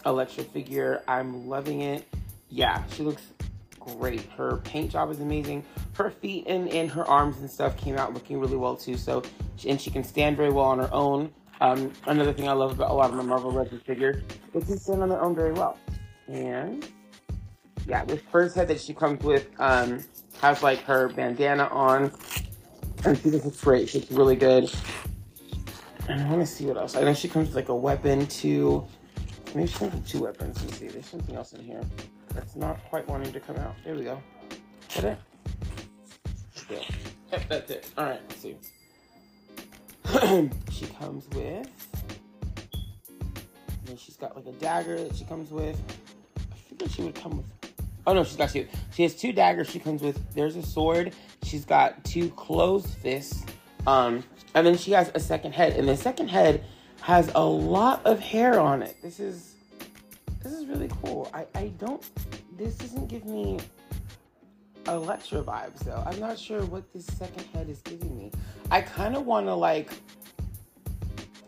Elektra 0.05 0.43
figure. 0.43 1.03
I'm 1.07 1.47
loving 1.47 1.81
it. 1.81 2.07
Yeah, 2.51 2.83
she 2.93 3.03
looks 3.03 3.23
great. 3.79 4.21
Her 4.37 4.57
paint 4.57 4.91
job 4.91 5.09
is 5.09 5.21
amazing. 5.21 5.63
Her 5.93 6.11
feet 6.11 6.45
and, 6.47 6.67
and 6.69 6.91
her 6.91 7.07
arms 7.07 7.37
and 7.37 7.49
stuff 7.49 7.77
came 7.77 7.97
out 7.97 8.13
looking 8.13 8.39
really 8.39 8.57
well 8.57 8.75
too. 8.75 8.97
So, 8.97 9.23
and 9.65 9.79
she 9.79 9.89
can 9.89 10.03
stand 10.03 10.35
very 10.35 10.51
well 10.51 10.65
on 10.65 10.79
her 10.79 10.89
own. 10.93 11.31
Um, 11.61 11.93
another 12.07 12.33
thing 12.33 12.49
I 12.49 12.53
love 12.53 12.71
about 12.71 12.91
a 12.91 12.93
lot 12.93 13.09
of 13.09 13.15
my 13.15 13.23
Marvel 13.23 13.51
Legends 13.51 13.83
figures, 13.85 14.21
they 14.53 14.61
can 14.61 14.77
stand 14.77 15.01
on 15.01 15.09
their 15.09 15.21
own 15.21 15.33
very 15.33 15.53
well. 15.53 15.77
And 16.27 16.85
yeah, 17.87 18.03
this 18.03 18.19
first 18.31 18.55
head 18.55 18.67
that 18.67 18.81
she 18.81 18.93
comes 18.93 19.23
with 19.23 19.47
um, 19.59 20.03
has 20.41 20.61
like 20.61 20.79
her 20.79 21.07
bandana 21.09 21.65
on 21.71 22.11
and 23.05 23.17
she 23.17 23.29
looks 23.29 23.61
great. 23.61 23.89
She 23.89 23.99
looks 23.99 24.11
really 24.11 24.35
good. 24.35 24.71
And 26.09 26.21
I 26.21 26.29
want 26.29 26.41
to 26.41 26.45
see 26.45 26.65
what 26.65 26.77
else. 26.77 26.95
I 26.95 27.01
know 27.01 27.13
she 27.13 27.29
comes 27.29 27.47
with 27.47 27.55
like 27.55 27.69
a 27.69 27.75
weapon 27.75 28.27
too. 28.27 28.85
Maybe 29.55 29.67
she 29.67 29.77
comes 29.77 29.93
with 29.93 30.07
two 30.07 30.23
weapons. 30.23 30.61
Let 30.61 30.71
me 30.71 30.77
see. 30.77 30.87
There's 30.87 31.05
something 31.05 31.35
else 31.35 31.53
in 31.53 31.63
here 31.63 31.81
that's 32.33 32.55
not 32.55 32.83
quite 32.89 33.07
wanting 33.07 33.31
to 33.33 33.39
come 33.39 33.57
out. 33.57 33.75
There 33.83 33.95
we 33.95 34.03
go. 34.03 34.21
Is 34.89 34.95
that 34.95 35.05
it? 35.05 35.19
Yep, 36.69 37.41
that's 37.49 37.71
it. 37.71 37.89
All 37.97 38.05
right, 38.05 38.21
let's 38.29 38.41
see. 38.41 38.55
she 40.71 40.85
comes 40.99 41.27
with. 41.29 41.67
And 43.87 43.99
she's 43.99 44.15
got 44.15 44.35
like 44.35 44.45
a 44.45 44.53
dagger 44.53 44.97
that 45.03 45.15
she 45.15 45.25
comes 45.25 45.51
with. 45.51 45.79
I 46.37 46.55
figured 46.69 46.91
she 46.91 47.01
would 47.03 47.15
come 47.15 47.37
with. 47.37 47.45
Oh 48.07 48.13
no, 48.13 48.23
she's 48.23 48.37
got 48.37 48.49
two. 48.49 48.67
She 48.93 49.03
has 49.03 49.15
two 49.15 49.31
daggers. 49.31 49.69
She 49.69 49.79
comes 49.79 50.01
with. 50.01 50.33
There's 50.33 50.55
a 50.55 50.63
sword 50.63 51.13
she's 51.43 51.65
got 51.65 52.03
two 52.03 52.29
closed 52.31 52.87
fists. 52.87 53.45
Um, 53.85 54.23
and 54.55 54.65
then 54.65 54.77
she 54.77 54.91
has 54.91 55.11
a 55.13 55.19
second 55.19 55.53
head, 55.53 55.73
and 55.73 55.87
the 55.87 55.97
second 55.97 56.29
head 56.29 56.63
has 57.01 57.31
a 57.35 57.43
lot 57.43 58.05
of 58.05 58.19
hair 58.19 58.59
on 58.59 58.81
it. 58.83 58.95
This 59.01 59.19
is 59.19 59.50
this 60.51 60.59
is 60.59 60.67
really 60.67 60.89
cool. 61.03 61.31
I, 61.33 61.45
I 61.55 61.67
don't 61.79 62.03
this 62.57 62.75
doesn't 62.75 63.07
give 63.07 63.25
me 63.25 63.59
Elektra 64.87 65.41
vibes 65.41 65.79
though. 65.79 66.03
I'm 66.05 66.19
not 66.19 66.37
sure 66.37 66.65
what 66.65 66.91
this 66.91 67.05
second 67.05 67.45
head 67.53 67.69
is 67.69 67.79
giving 67.81 68.17
me. 68.17 68.31
I 68.69 68.81
kind 68.81 69.15
of 69.15 69.25
want 69.25 69.45
to 69.45 69.55
like 69.55 69.91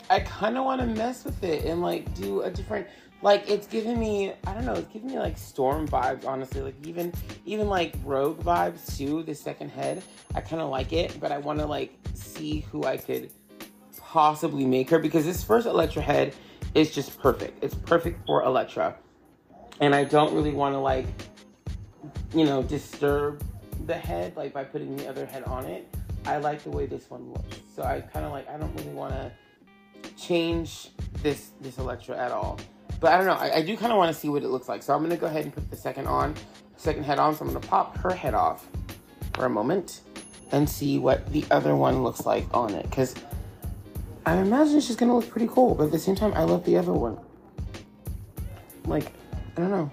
I 0.10 0.22
kind 0.22 0.58
of 0.58 0.64
want 0.64 0.80
to 0.82 0.88
mess 0.88 1.26
with 1.26 1.44
it 1.44 1.66
and 1.66 1.82
like 1.82 2.14
do 2.16 2.44
a 2.44 2.52
different 2.52 2.88
like 3.22 3.50
it's 3.50 3.68
giving 3.68 4.00
me 4.00 4.34
I 4.48 4.54
don't 4.54 4.66
know, 4.66 4.74
it's 4.74 4.94
giving 4.94 5.10
me 5.10 5.20
like 5.20 5.38
storm 5.38 5.86
vibes 5.86 6.26
honestly. 6.26 6.62
Like 6.62 6.76
even 6.86 7.12
even 7.46 7.68
like 7.68 7.96
rogue 8.06 8.40
vibes 8.42 8.98
too, 8.98 9.24
the 9.24 9.36
second 9.36 9.70
head. 9.70 10.02
I 10.34 10.40
kind 10.40 10.62
of 10.62 10.70
like 10.70 10.94
it, 10.94 11.20
but 11.20 11.34
I 11.34 11.40
want 11.40 11.60
to 11.60 11.66
like 11.66 11.94
see 12.14 12.62
who 12.72 12.86
I 12.86 12.96
could 12.96 13.32
possibly 14.00 14.66
make 14.66 14.90
her 14.92 15.00
because 15.00 15.26
this 15.26 15.44
first 15.44 15.68
Elektra 15.68 16.02
head 16.02 16.34
is 16.76 16.92
just 16.92 17.20
perfect. 17.20 17.64
It's 17.64 17.76
perfect 17.76 18.26
for 18.26 18.44
Elektra. 18.44 18.96
And 19.82 19.94
I 19.94 20.04
don't 20.04 20.34
really 20.34 20.52
want 20.52 20.76
to 20.76 20.80
like 20.80 21.06
you 22.34 22.46
know, 22.46 22.64
disturb 22.64 23.44
the 23.86 23.96
head 23.96 24.36
like 24.36 24.54
by 24.54 24.64
putting 24.64 24.96
the 24.96 25.08
other 25.08 25.26
head 25.26 25.44
on 25.44 25.66
it. 25.66 25.88
I 26.26 26.38
like 26.38 26.64
the 26.64 26.72
way 26.72 26.86
this 26.86 27.10
one 27.10 27.32
looks. 27.32 27.58
So 27.76 27.84
I 27.84 28.02
kind 28.02 28.26
of 28.26 28.32
like 28.32 28.50
I 28.50 28.58
don't 28.58 28.74
really 28.76 28.94
want 28.94 29.14
to 29.14 29.32
change 30.18 30.90
this 31.22 31.52
this 31.62 31.78
Elektra 31.78 32.18
at 32.18 32.32
all. 32.32 32.60
But 33.00 33.14
I 33.14 33.18
don't 33.18 33.26
know. 33.26 33.34
I, 33.34 33.58
I 33.58 33.62
do 33.62 33.76
kind 33.76 33.92
of 33.92 33.98
want 33.98 34.14
to 34.14 34.20
see 34.20 34.30
what 34.30 34.44
it 34.44 34.50
looks 34.50 34.70
like. 34.70 34.84
So 34.84 34.94
I'm 34.94 35.02
gonna 35.02 35.18
go 35.18 35.28
ahead 35.28 35.44
and 35.46 35.54
put 35.54 35.70
the 35.70 35.76
second 35.76 36.08
on, 36.08 36.36
second 36.78 37.04
head 37.04 37.20
on. 37.20 37.36
So 37.36 37.46
I'm 37.46 37.54
gonna 37.54 37.66
pop 37.66 37.98
her 37.98 38.14
head 38.14 38.34
off 38.34 38.68
for 39.34 39.46
a 39.46 39.50
moment 39.50 40.02
and 40.52 40.70
see 40.70 41.00
what 41.00 41.32
the 41.34 41.44
other 41.52 41.76
one 41.76 42.04
looks 42.04 42.26
like 42.26 42.46
on 42.54 42.74
it. 42.74 42.84
Because 42.90 43.16
I 44.26 44.38
imagine 44.38 44.80
she's 44.80 44.96
gonna 44.96 45.16
look 45.16 45.30
pretty 45.30 45.48
cool. 45.48 45.76
But 45.76 45.86
at 45.86 45.92
the 45.92 46.00
same 46.00 46.16
time, 46.16 46.34
I 46.34 46.44
love 46.44 46.64
the 46.66 46.78
other 46.78 46.94
one. 46.94 47.18
Like 48.86 49.12
I 49.58 49.62
don't 49.62 49.72
know. 49.72 49.92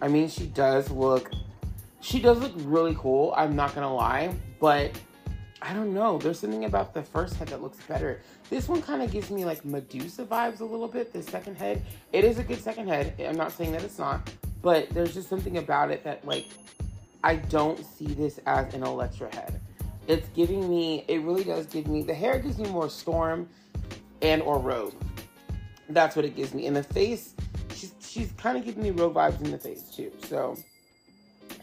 I 0.00 0.08
mean, 0.08 0.28
she 0.28 0.46
does 0.46 0.90
look, 0.90 1.30
she 2.00 2.20
does 2.20 2.38
look 2.38 2.52
really 2.56 2.96
cool. 2.98 3.34
I'm 3.36 3.56
not 3.56 3.74
gonna 3.74 3.92
lie, 3.92 4.34
but 4.60 4.92
I 5.60 5.72
don't 5.72 5.92
know. 5.92 6.18
There's 6.18 6.38
something 6.38 6.64
about 6.64 6.94
the 6.94 7.02
first 7.02 7.34
head 7.36 7.48
that 7.48 7.60
looks 7.60 7.78
better. 7.86 8.20
This 8.48 8.68
one 8.68 8.80
kind 8.80 9.02
of 9.02 9.10
gives 9.10 9.30
me 9.30 9.44
like 9.44 9.64
Medusa 9.64 10.24
vibes 10.24 10.60
a 10.60 10.64
little 10.64 10.88
bit. 10.88 11.12
The 11.12 11.22
second 11.22 11.56
head, 11.56 11.82
it 12.12 12.24
is 12.24 12.38
a 12.38 12.44
good 12.44 12.60
second 12.60 12.88
head. 12.88 13.14
I'm 13.18 13.36
not 13.36 13.52
saying 13.52 13.72
that 13.72 13.82
it's 13.82 13.98
not, 13.98 14.30
but 14.62 14.88
there's 14.90 15.14
just 15.14 15.28
something 15.28 15.58
about 15.58 15.90
it 15.90 16.04
that 16.04 16.24
like 16.24 16.46
I 17.24 17.36
don't 17.36 17.84
see 17.84 18.06
this 18.06 18.38
as 18.46 18.72
an 18.72 18.84
Elektra 18.84 19.34
head. 19.34 19.60
It's 20.06 20.28
giving 20.30 20.70
me, 20.70 21.04
it 21.08 21.22
really 21.22 21.44
does 21.44 21.66
give 21.66 21.86
me, 21.86 22.02
the 22.02 22.14
hair 22.14 22.38
gives 22.38 22.58
me 22.58 22.68
more 22.70 22.88
Storm 22.88 23.48
and 24.22 24.40
or 24.42 24.58
Rogue. 24.58 24.94
That's 25.90 26.16
what 26.16 26.24
it 26.24 26.36
gives 26.36 26.54
me. 26.54 26.66
And 26.66 26.76
the 26.76 26.82
face, 26.82 27.34
she's 27.74 27.94
she's 28.00 28.32
kind 28.32 28.56
of 28.56 28.64
giving 28.64 28.82
me 28.82 28.90
Rogue 28.90 29.14
vibes 29.14 29.42
in 29.42 29.50
the 29.50 29.58
face 29.58 29.82
too. 29.94 30.12
So 30.26 30.56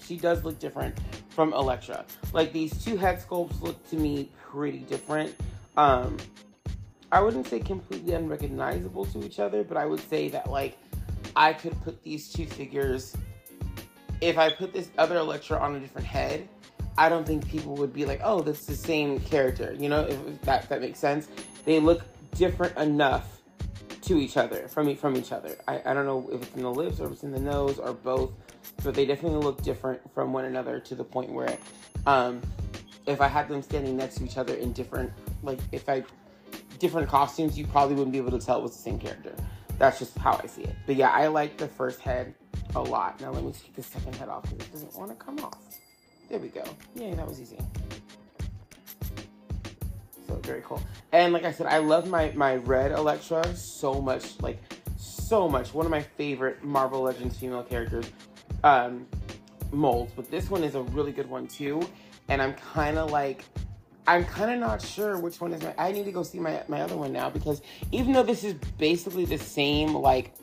she 0.07 0.17
does 0.17 0.43
look 0.43 0.59
different 0.59 0.95
from 1.29 1.53
Elektra. 1.53 2.05
Like 2.33 2.53
these 2.53 2.83
two 2.83 2.97
head 2.97 3.21
sculpts 3.21 3.61
look 3.61 3.87
to 3.89 3.95
me 3.95 4.29
pretty 4.49 4.79
different. 4.79 5.35
Um, 5.77 6.17
I 7.11 7.21
wouldn't 7.21 7.47
say 7.47 7.59
completely 7.59 8.13
unrecognizable 8.13 9.05
to 9.07 9.25
each 9.25 9.39
other, 9.39 9.63
but 9.63 9.77
I 9.77 9.85
would 9.85 10.01
say 10.09 10.29
that 10.29 10.49
like 10.49 10.77
I 11.35 11.53
could 11.53 11.79
put 11.83 12.01
these 12.03 12.31
two 12.31 12.45
figures. 12.45 13.15
If 14.21 14.37
I 14.37 14.51
put 14.51 14.73
this 14.73 14.89
other 14.97 15.17
Elektra 15.17 15.59
on 15.59 15.75
a 15.75 15.79
different 15.79 16.07
head, 16.07 16.47
I 16.97 17.09
don't 17.09 17.27
think 17.27 17.47
people 17.47 17.75
would 17.75 17.93
be 17.93 18.05
like, 18.05 18.21
"Oh, 18.23 18.41
that's 18.41 18.65
the 18.65 18.75
same 18.75 19.19
character." 19.19 19.75
You 19.77 19.89
know, 19.89 20.01
if 20.01 20.41
that 20.43 20.69
that 20.69 20.81
makes 20.81 20.99
sense. 20.99 21.27
They 21.65 21.79
look 21.79 22.03
different 22.35 22.77
enough 22.77 23.41
to 24.03 24.17
each 24.17 24.37
other 24.37 24.67
from 24.67 24.95
from 24.95 25.17
each 25.17 25.31
other. 25.31 25.57
I, 25.67 25.81
I 25.85 25.93
don't 25.93 26.05
know 26.05 26.29
if 26.31 26.43
it's 26.43 26.55
in 26.55 26.61
the 26.61 26.71
lips 26.71 26.99
or 26.99 27.07
if 27.07 27.13
it's 27.13 27.23
in 27.23 27.31
the 27.31 27.39
nose 27.39 27.79
or 27.79 27.93
both, 27.93 28.31
but 28.83 28.95
they 28.95 29.05
definitely 29.05 29.39
look 29.39 29.61
different 29.63 30.01
from 30.13 30.33
one 30.33 30.45
another 30.45 30.79
to 30.79 30.95
the 30.95 31.03
point 31.03 31.31
where, 31.31 31.57
um, 32.05 32.41
if 33.05 33.21
I 33.21 33.27
had 33.27 33.47
them 33.47 33.61
standing 33.61 33.97
next 33.97 34.15
to 34.15 34.25
each 34.25 34.37
other 34.37 34.55
in 34.55 34.73
different 34.73 35.11
like 35.43 35.59
if 35.71 35.87
I 35.87 36.03
different 36.79 37.07
costumes, 37.07 37.57
you 37.57 37.65
probably 37.67 37.95
wouldn't 37.95 38.11
be 38.11 38.17
able 38.17 38.37
to 38.37 38.43
tell 38.43 38.59
it 38.59 38.63
was 38.63 38.75
the 38.75 38.81
same 38.81 38.99
character. 38.99 39.33
That's 39.77 39.99
just 39.99 40.17
how 40.17 40.39
I 40.41 40.47
see 40.47 40.63
it. 40.63 40.75
But 40.85 40.95
yeah, 40.95 41.09
I 41.11 41.27
like 41.27 41.57
the 41.57 41.67
first 41.67 41.99
head 41.99 42.33
a 42.75 42.81
lot. 42.81 43.19
Now 43.21 43.31
let 43.31 43.43
me 43.43 43.51
take 43.51 43.75
the 43.75 43.83
second 43.83 44.15
head 44.15 44.29
off 44.29 44.43
because 44.43 44.67
it 44.67 44.71
doesn't 44.71 44.95
want 44.95 45.11
to 45.11 45.23
come 45.23 45.39
off. 45.39 45.57
There 46.29 46.39
we 46.39 46.47
go. 46.47 46.63
Yay, 46.95 47.13
that 47.13 47.27
was 47.27 47.39
easy. 47.39 47.57
So 50.27 50.35
very 50.43 50.61
cool. 50.61 50.81
And 51.11 51.33
like 51.33 51.43
I 51.43 51.51
said, 51.51 51.67
I 51.67 51.77
love 51.79 52.07
my 52.07 52.31
my 52.35 52.55
red 52.55 52.91
Elektra 52.91 53.55
so 53.55 54.01
much, 54.01 54.41
like 54.41 54.59
so 54.97 55.47
much. 55.47 55.73
One 55.73 55.85
of 55.85 55.91
my 55.91 56.01
favorite 56.01 56.63
Marvel 56.63 57.01
Legends 57.01 57.37
female 57.37 57.63
characters 57.63 58.09
um, 58.65 59.07
molds, 59.71 60.11
but 60.15 60.29
this 60.29 60.49
one 60.49 60.63
is 60.63 60.75
a 60.75 60.81
really 60.81 61.13
good 61.13 61.29
one 61.29 61.47
too. 61.47 61.81
And 62.27 62.41
I'm 62.41 62.53
kind 62.55 62.97
of 62.97 63.11
like, 63.11 63.45
I'm 64.07 64.25
kind 64.25 64.51
of 64.51 64.59
not 64.59 64.81
sure 64.81 65.17
which 65.19 65.39
one 65.39 65.53
is 65.53 65.61
my. 65.61 65.73
I 65.77 65.91
need 65.91 66.05
to 66.05 66.11
go 66.11 66.23
see 66.23 66.39
my 66.39 66.63
my 66.67 66.81
other 66.81 66.97
one 66.97 67.13
now 67.13 67.29
because 67.29 67.61
even 67.91 68.11
though 68.11 68.23
this 68.23 68.43
is 68.43 68.55
basically 68.77 69.25
the 69.25 69.37
same 69.37 69.95
like 69.95 70.33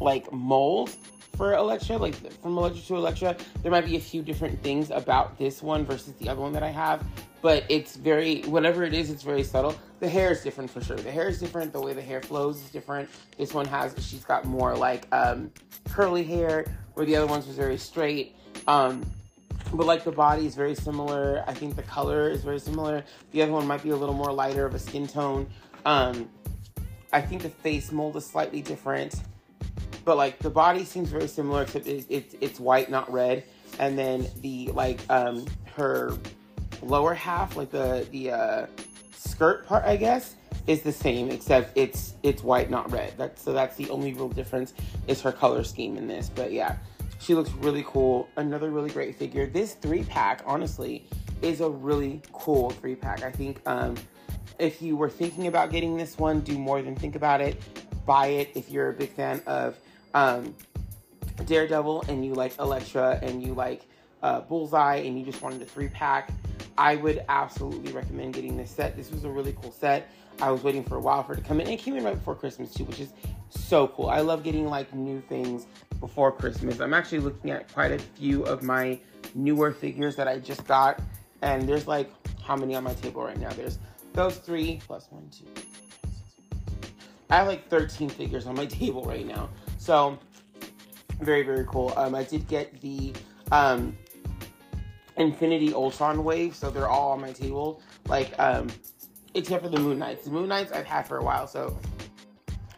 like 0.00 0.32
mold 0.32 0.96
for 1.38 1.54
Elektra, 1.54 1.96
like 1.96 2.14
from 2.42 2.58
Elektra 2.58 2.82
to 2.82 2.96
Elektra, 2.96 3.36
there 3.62 3.72
might 3.72 3.86
be 3.86 3.96
a 3.96 4.00
few 4.00 4.22
different 4.22 4.62
things 4.62 4.90
about 4.90 5.38
this 5.38 5.62
one 5.62 5.86
versus 5.86 6.12
the 6.14 6.28
other 6.28 6.42
one 6.42 6.52
that 6.52 6.62
I 6.62 6.70
have 6.70 7.02
but 7.40 7.64
it's 7.68 7.96
very 7.96 8.42
whatever 8.42 8.84
it 8.84 8.92
is 8.92 9.10
it's 9.10 9.22
very 9.22 9.42
subtle. 9.42 9.74
The 10.00 10.08
hair 10.08 10.30
is 10.30 10.42
different 10.42 10.70
for 10.70 10.82
sure. 10.82 10.96
The 10.96 11.10
hair 11.10 11.28
is 11.28 11.40
different. 11.40 11.72
The 11.72 11.80
way 11.80 11.92
the 11.92 12.02
hair 12.02 12.20
flows 12.20 12.56
is 12.56 12.70
different. 12.70 13.08
This 13.36 13.54
one 13.54 13.66
has 13.66 13.94
she's 14.04 14.24
got 14.24 14.44
more 14.44 14.76
like 14.76 15.06
um, 15.12 15.50
curly 15.88 16.24
hair 16.24 16.66
where 16.94 17.06
the 17.06 17.16
other 17.16 17.26
ones 17.26 17.46
was 17.46 17.56
very 17.56 17.78
straight. 17.78 18.34
Um, 18.66 19.04
but 19.72 19.86
like 19.86 20.04
the 20.04 20.12
body 20.12 20.46
is 20.46 20.54
very 20.54 20.74
similar. 20.74 21.44
I 21.46 21.54
think 21.54 21.76
the 21.76 21.82
color 21.82 22.30
is 22.30 22.42
very 22.42 22.58
similar. 22.58 23.04
The 23.32 23.42
other 23.42 23.52
one 23.52 23.66
might 23.66 23.82
be 23.82 23.90
a 23.90 23.96
little 23.96 24.14
more 24.14 24.32
lighter 24.32 24.64
of 24.64 24.74
a 24.74 24.78
skin 24.78 25.06
tone. 25.06 25.48
Um, 25.84 26.28
i 27.10 27.22
think 27.22 27.40
the 27.40 27.48
face 27.48 27.90
mold 27.90 28.16
is 28.16 28.26
slightly 28.26 28.60
different 28.60 29.14
but 30.08 30.16
like 30.16 30.38
the 30.38 30.50
body 30.50 30.84
seems 30.84 31.08
very 31.10 31.28
similar 31.28 31.62
except 31.62 31.86
it, 31.86 32.06
it, 32.08 32.34
it's 32.40 32.58
white 32.58 32.90
not 32.90 33.10
red 33.12 33.44
and 33.78 33.98
then 33.98 34.26
the 34.42 34.68
like 34.72 35.00
um 35.10 35.44
her 35.76 36.16
lower 36.82 37.14
half, 37.14 37.56
like 37.56 37.70
the 37.70 38.06
the 38.10 38.30
uh, 38.30 38.66
skirt 39.12 39.66
part, 39.66 39.84
I 39.84 39.96
guess, 39.96 40.36
is 40.66 40.82
the 40.82 40.92
same 40.92 41.30
except 41.30 41.76
it's 41.76 42.14
it's 42.22 42.42
white, 42.42 42.70
not 42.70 42.90
red. 42.90 43.14
That's 43.16 43.42
so 43.42 43.52
that's 43.52 43.76
the 43.76 43.88
only 43.90 44.12
real 44.12 44.28
difference 44.28 44.74
is 45.06 45.20
her 45.22 45.32
color 45.32 45.64
scheme 45.64 45.96
in 45.96 46.06
this. 46.06 46.30
But 46.34 46.52
yeah, 46.52 46.76
she 47.20 47.34
looks 47.34 47.50
really 47.52 47.84
cool. 47.86 48.28
Another 48.36 48.70
really 48.70 48.90
great 48.90 49.16
figure. 49.16 49.46
This 49.46 49.74
three 49.74 50.04
pack, 50.04 50.42
honestly, 50.46 51.06
is 51.42 51.60
a 51.60 51.68
really 51.68 52.22
cool 52.32 52.70
three 52.70 52.94
pack. 52.94 53.22
I 53.22 53.30
think 53.30 53.60
um, 53.66 53.96
if 54.58 54.82
you 54.82 54.96
were 54.96 55.10
thinking 55.10 55.46
about 55.46 55.70
getting 55.70 55.96
this 55.96 56.18
one, 56.18 56.40
do 56.40 56.58
more 56.58 56.82
than 56.82 56.96
think 56.96 57.16
about 57.16 57.40
it. 57.40 57.60
Buy 58.06 58.28
it 58.28 58.50
if 58.54 58.70
you're 58.70 58.88
a 58.88 58.94
big 58.94 59.10
fan 59.10 59.42
of 59.46 59.78
um, 60.14 60.54
Daredevil 61.46 62.04
and 62.08 62.24
you 62.24 62.34
like 62.34 62.58
Elektra 62.58 63.18
and 63.22 63.42
you 63.42 63.54
like 63.54 63.86
uh, 64.22 64.40
Bullseye 64.40 64.96
and 64.96 65.18
you 65.18 65.24
just 65.24 65.42
wanted 65.42 65.62
a 65.62 65.64
three 65.64 65.88
pack. 65.88 66.30
I 66.76 66.96
would 66.96 67.24
absolutely 67.28 67.92
recommend 67.92 68.34
getting 68.34 68.56
this 68.56 68.70
set. 68.70 68.96
This 68.96 69.10
was 69.10 69.24
a 69.24 69.30
really 69.30 69.56
cool 69.60 69.72
set. 69.72 70.08
I 70.40 70.50
was 70.50 70.62
waiting 70.62 70.84
for 70.84 70.96
a 70.96 71.00
while 71.00 71.24
for 71.24 71.32
it 71.32 71.36
to 71.36 71.42
come 71.42 71.60
in. 71.60 71.68
It 71.68 71.78
came 71.78 71.96
in 71.96 72.04
right 72.04 72.14
before 72.14 72.36
Christmas 72.36 72.72
too, 72.72 72.84
which 72.84 73.00
is 73.00 73.12
so 73.50 73.88
cool. 73.88 74.08
I 74.08 74.20
love 74.20 74.44
getting 74.44 74.66
like 74.68 74.94
new 74.94 75.20
things 75.28 75.66
before 75.98 76.30
Christmas. 76.30 76.80
I'm 76.80 76.94
actually 76.94 77.18
looking 77.20 77.50
at 77.50 77.72
quite 77.72 77.90
a 77.90 77.98
few 77.98 78.44
of 78.44 78.62
my 78.62 78.98
newer 79.34 79.72
figures 79.72 80.14
that 80.16 80.28
I 80.28 80.38
just 80.38 80.66
got. 80.66 81.00
And 81.42 81.68
there's 81.68 81.86
like 81.86 82.10
how 82.42 82.56
many 82.56 82.74
on 82.74 82.84
my 82.84 82.94
table 82.94 83.22
right 83.24 83.38
now? 83.38 83.50
There's 83.50 83.78
those 84.12 84.36
three 84.38 84.80
plus 84.86 85.08
one, 85.10 85.28
two. 85.30 85.46
I 87.30 87.36
have 87.36 87.46
like 87.46 87.68
13 87.68 88.08
figures 88.08 88.46
on 88.46 88.56
my 88.56 88.66
table 88.80 89.04
right 89.04 89.26
now. 89.26 89.50
So 89.88 90.18
very, 91.22 91.42
very 91.44 91.64
cool. 91.64 91.94
Um, 91.96 92.14
I 92.14 92.22
did 92.22 92.46
get 92.46 92.78
the 92.82 93.14
um, 93.50 93.96
Infinity 95.16 95.72
Ultron 95.72 96.24
wave, 96.24 96.54
so 96.54 96.68
they're 96.68 96.90
all 96.90 97.12
on 97.12 97.22
my 97.22 97.32
table. 97.32 97.80
Like, 98.06 98.38
um, 98.38 98.68
except 99.32 99.62
for 99.62 99.70
the 99.70 99.80
Moon 99.80 99.98
Knights. 99.98 100.26
The 100.26 100.30
Moon 100.30 100.46
Knights 100.46 100.72
I've 100.72 100.84
had 100.84 101.08
for 101.08 101.16
a 101.16 101.24
while, 101.24 101.46
so 101.46 101.78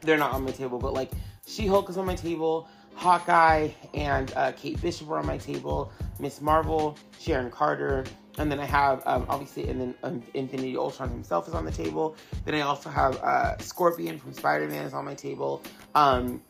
they're 0.03 0.19
not 0.19 0.31
on 0.31 0.45
my 0.45 0.53
table. 0.53 0.79
But 0.79 0.93
like, 0.93 1.11
She 1.49 1.67
Hulk 1.67 1.91
is 1.91 1.97
on 1.97 2.07
my 2.07 2.15
table. 2.15 2.69
Hawkeye 2.95 3.71
and 3.93 4.33
uh, 4.37 4.53
Kate 4.53 4.81
Bishop 4.81 5.09
are 5.11 5.19
on 5.19 5.27
my 5.27 5.39
table. 5.39 5.93
Miss 6.21 6.41
Marvel, 6.41 6.97
Sharon 7.19 7.51
Carter, 7.51 8.05
and 8.39 8.51
then 8.51 8.61
I 8.61 8.67
have 8.67 9.03
um, 9.07 9.27
obviously, 9.29 9.69
and 9.69 9.81
then 9.81 9.95
um, 10.03 10.23
Infinity 10.35 10.77
Ultron 10.77 11.09
himself 11.09 11.49
is 11.49 11.55
on 11.55 11.65
the 11.65 11.73
table. 11.73 12.17
Then 12.45 12.55
I 12.55 12.61
also 12.61 12.89
have 12.89 13.17
uh, 13.23 13.59
Scorpion 13.59 14.19
from 14.19 14.33
Spider 14.33 14.69
Man 14.69 14.87
is 14.87 14.95
on 14.95 15.05
my 15.05 15.15
table. 15.15 15.63
Um, 15.95 16.41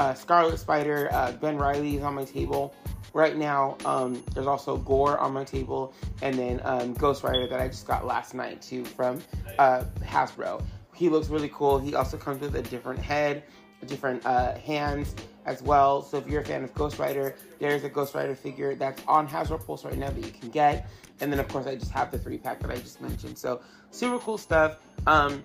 uh, 0.00 0.14
Scarlet 0.14 0.58
Spider, 0.58 1.10
uh, 1.12 1.32
Ben 1.32 1.58
Reilly 1.58 1.96
is 1.96 2.02
on 2.02 2.14
my 2.14 2.24
table. 2.24 2.74
Right 3.12 3.36
now, 3.36 3.76
um, 3.84 4.24
there's 4.32 4.46
also 4.46 4.78
Gorr 4.78 5.18
on 5.18 5.34
my 5.34 5.44
table, 5.44 5.92
and 6.22 6.34
then 6.38 6.58
um, 6.64 6.94
Ghost 6.94 7.22
Rider 7.22 7.46
that 7.48 7.60
I 7.60 7.68
just 7.68 7.86
got 7.86 8.06
last 8.06 8.32
night 8.32 8.62
too 8.62 8.86
from 8.86 9.20
uh, 9.58 9.84
Hasbro. 10.02 10.64
He 10.94 11.10
looks 11.10 11.28
really 11.28 11.50
cool. 11.52 11.78
He 11.78 11.94
also 11.94 12.16
comes 12.16 12.40
with 12.40 12.56
a 12.56 12.62
different 12.62 12.98
head, 12.98 13.42
different 13.84 14.24
uh, 14.24 14.54
hands 14.54 15.14
as 15.44 15.62
well. 15.62 16.00
So 16.00 16.16
if 16.16 16.26
you're 16.26 16.40
a 16.40 16.44
fan 16.46 16.64
of 16.64 16.72
Ghost 16.72 16.98
Rider, 16.98 17.36
there's 17.58 17.84
a 17.84 17.90
Ghost 17.90 18.14
Rider 18.14 18.34
figure 18.34 18.74
that's 18.74 19.02
on 19.06 19.28
Hasbro 19.28 19.66
Pulse 19.66 19.84
right 19.84 19.98
now 19.98 20.08
that 20.08 20.24
you 20.24 20.32
can 20.32 20.48
get. 20.48 20.88
And 21.20 21.30
then 21.30 21.40
of 21.40 21.48
course 21.48 21.66
I 21.66 21.74
just 21.74 21.90
have 21.90 22.10
the 22.10 22.18
three 22.18 22.38
pack 22.38 22.60
that 22.60 22.70
I 22.70 22.76
just 22.76 23.02
mentioned. 23.02 23.36
So 23.36 23.60
super 23.90 24.18
cool 24.18 24.38
stuff. 24.38 24.78
Um, 25.06 25.44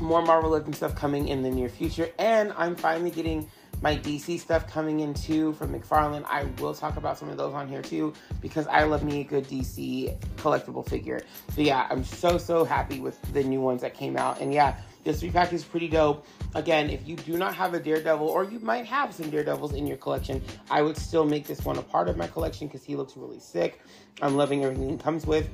more 0.00 0.22
Marvel 0.22 0.50
Legends 0.50 0.78
stuff 0.78 0.94
coming 0.94 1.28
in 1.28 1.42
the 1.42 1.50
near 1.50 1.68
future, 1.68 2.08
and 2.18 2.52
I'm 2.56 2.74
finally 2.74 3.10
getting 3.10 3.48
my 3.82 3.96
DC 3.96 4.38
stuff 4.38 4.66
coming 4.66 5.00
in 5.00 5.14
too 5.14 5.52
from 5.54 5.72
McFarlane. 5.72 6.24
I 6.26 6.44
will 6.60 6.74
talk 6.74 6.96
about 6.96 7.18
some 7.18 7.28
of 7.28 7.36
those 7.36 7.54
on 7.54 7.68
here 7.68 7.82
too 7.82 8.12
because 8.40 8.66
I 8.66 8.84
love 8.84 9.02
me 9.02 9.20
a 9.20 9.24
good 9.24 9.44
DC 9.44 10.16
collectible 10.36 10.86
figure. 10.88 11.22
So 11.54 11.62
yeah, 11.62 11.86
I'm 11.90 12.04
so 12.04 12.38
so 12.38 12.64
happy 12.64 13.00
with 13.00 13.20
the 13.32 13.42
new 13.42 13.60
ones 13.60 13.80
that 13.82 13.94
came 13.94 14.16
out, 14.16 14.40
and 14.40 14.52
yeah, 14.52 14.76
this 15.04 15.20
three 15.20 15.30
pack 15.30 15.52
is 15.52 15.64
pretty 15.64 15.88
dope. 15.88 16.26
Again, 16.54 16.90
if 16.90 17.06
you 17.08 17.16
do 17.16 17.38
not 17.38 17.54
have 17.54 17.74
a 17.74 17.80
Daredevil, 17.80 18.26
or 18.26 18.44
you 18.44 18.58
might 18.60 18.84
have 18.86 19.14
some 19.14 19.30
Daredevils 19.30 19.72
in 19.72 19.86
your 19.86 19.96
collection, 19.96 20.42
I 20.70 20.82
would 20.82 20.96
still 20.96 21.24
make 21.24 21.46
this 21.46 21.64
one 21.64 21.78
a 21.78 21.82
part 21.82 22.08
of 22.08 22.16
my 22.16 22.26
collection 22.26 22.66
because 22.66 22.84
he 22.84 22.96
looks 22.96 23.16
really 23.16 23.40
sick. 23.40 23.80
I'm 24.20 24.36
loving 24.36 24.64
everything 24.64 24.90
he 24.90 24.96
comes 24.96 25.26
with. 25.26 25.48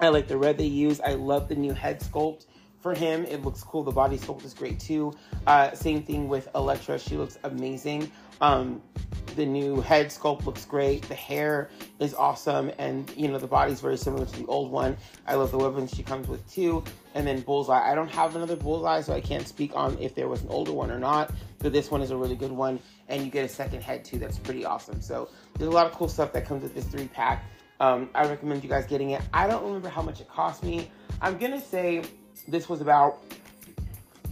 I 0.00 0.08
like 0.08 0.28
the 0.28 0.36
red 0.36 0.58
they 0.58 0.66
use. 0.66 1.00
I 1.00 1.14
love 1.14 1.48
the 1.48 1.54
new 1.54 1.72
head 1.72 2.00
sculpt 2.00 2.46
for 2.82 2.94
him. 2.94 3.24
It 3.24 3.44
looks 3.44 3.62
cool. 3.62 3.84
The 3.84 3.92
body 3.92 4.18
sculpt 4.18 4.44
is 4.44 4.52
great 4.52 4.80
too. 4.80 5.14
Uh, 5.46 5.72
same 5.72 6.02
thing 6.02 6.28
with 6.28 6.48
Elektra. 6.54 6.98
She 6.98 7.16
looks 7.16 7.38
amazing. 7.44 8.10
Um, 8.40 8.82
the 9.36 9.46
new 9.46 9.80
head 9.80 10.08
sculpt 10.08 10.44
looks 10.44 10.64
great. 10.64 11.02
The 11.08 11.14
hair 11.14 11.70
is 12.00 12.12
awesome, 12.12 12.70
and 12.78 13.10
you 13.16 13.28
know 13.28 13.38
the 13.38 13.46
body's 13.46 13.80
very 13.80 13.96
similar 13.96 14.26
to 14.26 14.38
the 14.38 14.46
old 14.46 14.70
one. 14.70 14.96
I 15.26 15.36
love 15.36 15.52
the 15.52 15.58
weapons 15.58 15.94
she 15.94 16.02
comes 16.02 16.28
with 16.28 16.46
too. 16.52 16.84
And 17.14 17.26
then 17.26 17.40
Bullseye. 17.40 17.90
I 17.90 17.94
don't 17.94 18.10
have 18.10 18.36
another 18.36 18.56
Bullseye, 18.56 19.00
so 19.02 19.12
I 19.12 19.20
can't 19.20 19.46
speak 19.46 19.72
on 19.74 19.98
if 19.98 20.14
there 20.14 20.28
was 20.28 20.42
an 20.42 20.48
older 20.48 20.72
one 20.72 20.90
or 20.90 20.98
not. 20.98 21.30
But 21.58 21.72
this 21.72 21.90
one 21.90 22.02
is 22.02 22.10
a 22.10 22.16
really 22.16 22.36
good 22.36 22.52
one, 22.52 22.80
and 23.08 23.24
you 23.24 23.30
get 23.30 23.44
a 23.44 23.48
second 23.48 23.82
head 23.82 24.04
too. 24.04 24.18
That's 24.18 24.38
pretty 24.38 24.64
awesome. 24.64 25.00
So 25.00 25.28
there's 25.56 25.68
a 25.68 25.74
lot 25.74 25.86
of 25.86 25.92
cool 25.92 26.08
stuff 26.08 26.32
that 26.32 26.44
comes 26.44 26.62
with 26.62 26.74
this 26.74 26.86
three 26.86 27.08
pack. 27.08 27.44
Um, 27.80 28.10
I 28.14 28.26
recommend 28.26 28.62
you 28.62 28.68
guys 28.68 28.86
getting 28.86 29.10
it. 29.10 29.22
I 29.32 29.46
don't 29.46 29.64
remember 29.64 29.88
how 29.88 30.02
much 30.02 30.20
it 30.20 30.28
cost 30.28 30.62
me. 30.62 30.90
I'm 31.20 31.38
gonna 31.38 31.60
say 31.60 32.02
this 32.48 32.68
was 32.68 32.80
about 32.80 33.22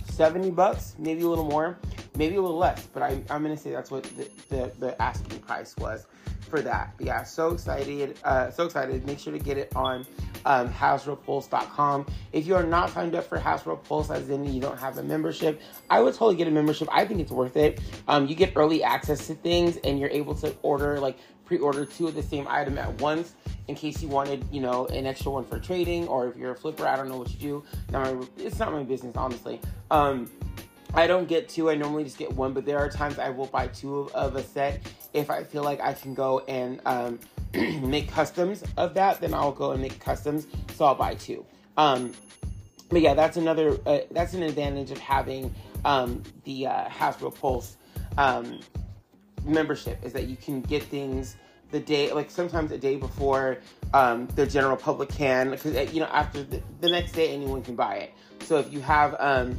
70 0.04 0.50
bucks, 0.50 0.94
maybe 0.98 1.22
a 1.22 1.28
little 1.28 1.44
more, 1.44 1.78
maybe 2.16 2.36
a 2.36 2.42
little 2.42 2.58
less, 2.58 2.86
but 2.86 3.02
I, 3.02 3.22
I'm 3.30 3.42
gonna 3.42 3.56
say 3.56 3.70
that's 3.70 3.90
what 3.90 4.04
the, 4.04 4.28
the, 4.48 4.72
the 4.78 5.02
asking 5.02 5.38
price 5.40 5.76
was 5.76 6.06
for 6.50 6.60
that. 6.60 6.92
But 6.96 7.06
yeah, 7.06 7.22
so 7.22 7.52
excited, 7.52 8.18
uh, 8.24 8.50
so 8.50 8.66
excited. 8.66 9.06
Make 9.06 9.18
sure 9.18 9.32
to 9.32 9.38
get 9.38 9.56
it 9.56 9.74
on 9.74 10.06
um, 10.44 10.68
HasbroPulse.com. 10.68 12.06
If 12.32 12.46
you 12.46 12.56
are 12.56 12.64
not 12.64 12.90
signed 12.90 13.14
up 13.14 13.24
for 13.24 13.38
Hasbro 13.38 13.82
Pulse, 13.84 14.10
as 14.10 14.28
in 14.28 14.44
you 14.52 14.60
don't 14.60 14.78
have 14.78 14.98
a 14.98 15.02
membership, 15.02 15.60
I 15.88 16.00
would 16.00 16.14
totally 16.14 16.36
get 16.36 16.48
a 16.48 16.50
membership. 16.50 16.88
I 16.90 17.06
think 17.06 17.20
it's 17.20 17.32
worth 17.32 17.56
it. 17.56 17.80
Um, 18.08 18.26
you 18.26 18.34
get 18.34 18.52
early 18.56 18.82
access 18.82 19.26
to 19.28 19.34
things, 19.34 19.78
and 19.84 19.98
you're 19.98 20.10
able 20.10 20.34
to 20.36 20.54
order 20.62 20.98
like 21.00 21.16
pre-order 21.44 21.84
two 21.84 22.06
of 22.06 22.14
the 22.14 22.22
same 22.22 22.46
item 22.48 22.78
at 22.78 23.00
once 23.00 23.34
in 23.66 23.74
case 23.74 24.00
you 24.00 24.08
wanted, 24.08 24.44
you 24.52 24.60
know, 24.60 24.86
an 24.86 25.06
extra 25.06 25.32
one 25.32 25.44
for 25.44 25.58
trading, 25.58 26.06
or 26.06 26.28
if 26.28 26.36
you're 26.36 26.52
a 26.52 26.56
flipper, 26.56 26.86
I 26.86 26.96
don't 26.96 27.08
know 27.08 27.18
what 27.18 27.30
you 27.32 27.38
do. 27.38 27.64
Now, 27.90 28.20
it's 28.36 28.58
not 28.58 28.72
my 28.72 28.82
business, 28.84 29.16
honestly. 29.16 29.60
Um, 29.90 30.30
I 30.94 31.06
don't 31.06 31.28
get 31.28 31.48
two. 31.48 31.70
I 31.70 31.74
normally 31.74 32.04
just 32.04 32.18
get 32.18 32.32
one, 32.32 32.52
but 32.52 32.64
there 32.64 32.78
are 32.78 32.88
times 32.88 33.18
I 33.18 33.30
will 33.30 33.46
buy 33.46 33.68
two 33.68 33.98
of, 33.98 34.14
of 34.14 34.36
a 34.36 34.42
set 34.42 34.80
if 35.12 35.30
I 35.30 35.44
feel 35.44 35.62
like 35.62 35.80
I 35.80 35.92
can 35.92 36.14
go 36.14 36.40
and 36.40 36.80
um, 36.84 37.20
make 37.54 38.10
customs 38.10 38.64
of 38.76 38.94
that. 38.94 39.20
Then 39.20 39.34
I'll 39.34 39.52
go 39.52 39.72
and 39.72 39.80
make 39.80 40.00
customs, 40.00 40.46
so 40.74 40.84
I'll 40.86 40.94
buy 40.94 41.14
two. 41.14 41.44
Um, 41.76 42.12
but 42.88 43.00
yeah, 43.00 43.14
that's 43.14 43.36
another. 43.36 43.78
Uh, 43.86 44.00
that's 44.10 44.34
an 44.34 44.42
advantage 44.42 44.90
of 44.90 44.98
having 44.98 45.54
um, 45.84 46.22
the 46.44 46.66
uh, 46.66 46.88
Hasbro 46.88 47.34
Pulse 47.34 47.76
um, 48.18 48.60
membership 49.44 50.04
is 50.04 50.12
that 50.12 50.26
you 50.26 50.36
can 50.36 50.60
get 50.60 50.82
things 50.82 51.36
the 51.70 51.80
day, 51.80 52.12
like 52.12 52.30
sometimes 52.30 52.72
a 52.72 52.78
day 52.78 52.96
before 52.96 53.58
um, 53.94 54.26
the 54.34 54.46
general 54.46 54.76
public 54.76 55.08
can, 55.08 55.50
because 55.50 55.76
uh, 55.76 55.86
you 55.92 56.00
know 56.00 56.06
after 56.06 56.42
the, 56.42 56.60
the, 56.80 56.88
next 56.88 57.12
day 57.12 57.32
anyone 57.32 57.62
can 57.62 57.76
buy 57.76 57.96
it. 57.96 58.12
So 58.40 58.58
if 58.58 58.72
you 58.72 58.80
have 58.80 59.14
um, 59.20 59.56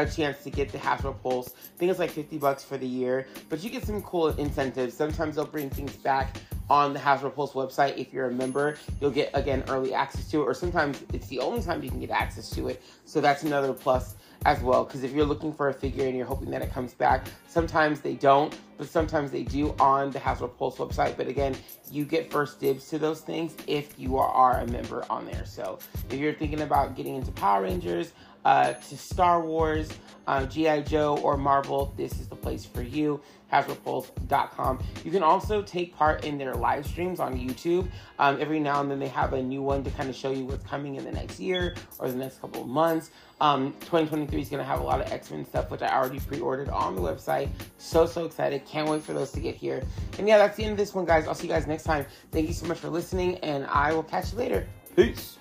a 0.00 0.10
chance 0.10 0.42
to 0.44 0.50
get 0.50 0.70
the 0.72 0.78
Hasbro 0.78 1.20
Pulse, 1.22 1.48
I 1.48 1.78
think 1.78 1.90
it's 1.90 1.98
like 1.98 2.10
50 2.10 2.38
bucks 2.38 2.64
for 2.64 2.76
the 2.76 2.86
year, 2.86 3.26
but 3.48 3.62
you 3.62 3.70
get 3.70 3.84
some 3.84 4.02
cool 4.02 4.28
incentives. 4.28 4.94
Sometimes 4.94 5.36
they'll 5.36 5.44
bring 5.44 5.70
things 5.70 5.96
back 5.96 6.36
on 6.68 6.92
the 6.92 7.00
Hasbro 7.00 7.34
Pulse 7.34 7.52
website. 7.52 7.98
If 7.98 8.12
you're 8.12 8.26
a 8.26 8.32
member, 8.32 8.76
you'll 9.00 9.10
get 9.10 9.30
again 9.34 9.64
early 9.68 9.92
access 9.92 10.30
to 10.30 10.42
it, 10.42 10.44
or 10.44 10.54
sometimes 10.54 11.02
it's 11.12 11.26
the 11.26 11.40
only 11.40 11.62
time 11.62 11.82
you 11.82 11.90
can 11.90 12.00
get 12.00 12.10
access 12.10 12.48
to 12.50 12.68
it. 12.68 12.82
So 13.04 13.20
that's 13.20 13.42
another 13.42 13.72
plus 13.72 14.14
as 14.46 14.60
well. 14.60 14.84
Because 14.84 15.02
if 15.02 15.12
you're 15.12 15.26
looking 15.26 15.52
for 15.52 15.68
a 15.68 15.74
figure 15.74 16.06
and 16.06 16.16
you're 16.16 16.26
hoping 16.26 16.50
that 16.50 16.62
it 16.62 16.72
comes 16.72 16.94
back, 16.94 17.26
sometimes 17.50 18.00
they 18.00 18.14
don't, 18.14 18.56
but 18.78 18.88
sometimes 18.88 19.32
they 19.32 19.42
do 19.42 19.74
on 19.80 20.10
the 20.12 20.20
Hasbro 20.20 20.56
Pulse 20.56 20.76
website. 20.76 21.16
But 21.16 21.26
again, 21.26 21.56
you 21.90 22.04
get 22.04 22.30
first 22.30 22.60
dibs 22.60 22.88
to 22.90 22.98
those 22.98 23.20
things 23.20 23.56
if 23.66 23.98
you 23.98 24.18
are 24.18 24.60
a 24.60 24.66
member 24.68 25.04
on 25.10 25.26
there. 25.26 25.44
So 25.44 25.80
if 26.10 26.18
you're 26.18 26.32
thinking 26.32 26.60
about 26.60 26.94
getting 26.94 27.16
into 27.16 27.32
Power 27.32 27.62
Rangers, 27.62 28.12
uh, 28.44 28.72
to 28.72 28.96
Star 28.96 29.42
Wars, 29.42 29.90
uh, 30.26 30.46
G.I. 30.46 30.82
Joe, 30.82 31.18
or 31.18 31.36
Marvel, 31.36 31.92
this 31.96 32.12
is 32.20 32.28
the 32.28 32.36
place 32.36 32.64
for 32.64 32.82
you. 32.82 33.20
HasbroPulse.com. 33.52 34.82
You 35.04 35.10
can 35.10 35.24
also 35.24 35.60
take 35.60 35.94
part 35.96 36.24
in 36.24 36.38
their 36.38 36.54
live 36.54 36.86
streams 36.86 37.18
on 37.18 37.36
YouTube. 37.36 37.88
Um, 38.18 38.40
every 38.40 38.60
now 38.60 38.80
and 38.80 38.90
then 38.90 39.00
they 39.00 39.08
have 39.08 39.32
a 39.32 39.42
new 39.42 39.60
one 39.60 39.82
to 39.82 39.90
kind 39.90 40.08
of 40.08 40.14
show 40.14 40.30
you 40.30 40.44
what's 40.44 40.64
coming 40.64 40.94
in 40.94 41.04
the 41.04 41.10
next 41.10 41.40
year 41.40 41.74
or 41.98 42.08
the 42.08 42.16
next 42.16 42.40
couple 42.40 42.62
of 42.62 42.68
months. 42.68 43.10
Um, 43.40 43.72
2023 43.80 44.40
is 44.40 44.48
going 44.50 44.62
to 44.62 44.64
have 44.64 44.80
a 44.80 44.84
lot 44.84 45.00
of 45.00 45.10
X 45.10 45.30
Men 45.30 45.44
stuff, 45.44 45.70
which 45.70 45.82
I 45.82 45.88
already 45.88 46.20
pre 46.20 46.38
ordered 46.38 46.68
on 46.68 46.94
the 46.94 47.00
website. 47.00 47.39
So, 47.78 48.06
so 48.06 48.24
excited. 48.24 48.66
Can't 48.66 48.88
wait 48.88 49.02
for 49.02 49.12
those 49.12 49.30
to 49.32 49.40
get 49.40 49.54
here. 49.54 49.82
And 50.18 50.28
yeah, 50.28 50.38
that's 50.38 50.56
the 50.56 50.64
end 50.64 50.72
of 50.72 50.78
this 50.78 50.94
one, 50.94 51.04
guys. 51.04 51.26
I'll 51.26 51.34
see 51.34 51.46
you 51.46 51.52
guys 51.52 51.66
next 51.66 51.84
time. 51.84 52.04
Thank 52.32 52.48
you 52.48 52.54
so 52.54 52.66
much 52.66 52.78
for 52.78 52.90
listening, 52.90 53.36
and 53.38 53.66
I 53.66 53.92
will 53.92 54.02
catch 54.02 54.32
you 54.32 54.38
later. 54.38 54.66
Peace. 54.96 55.38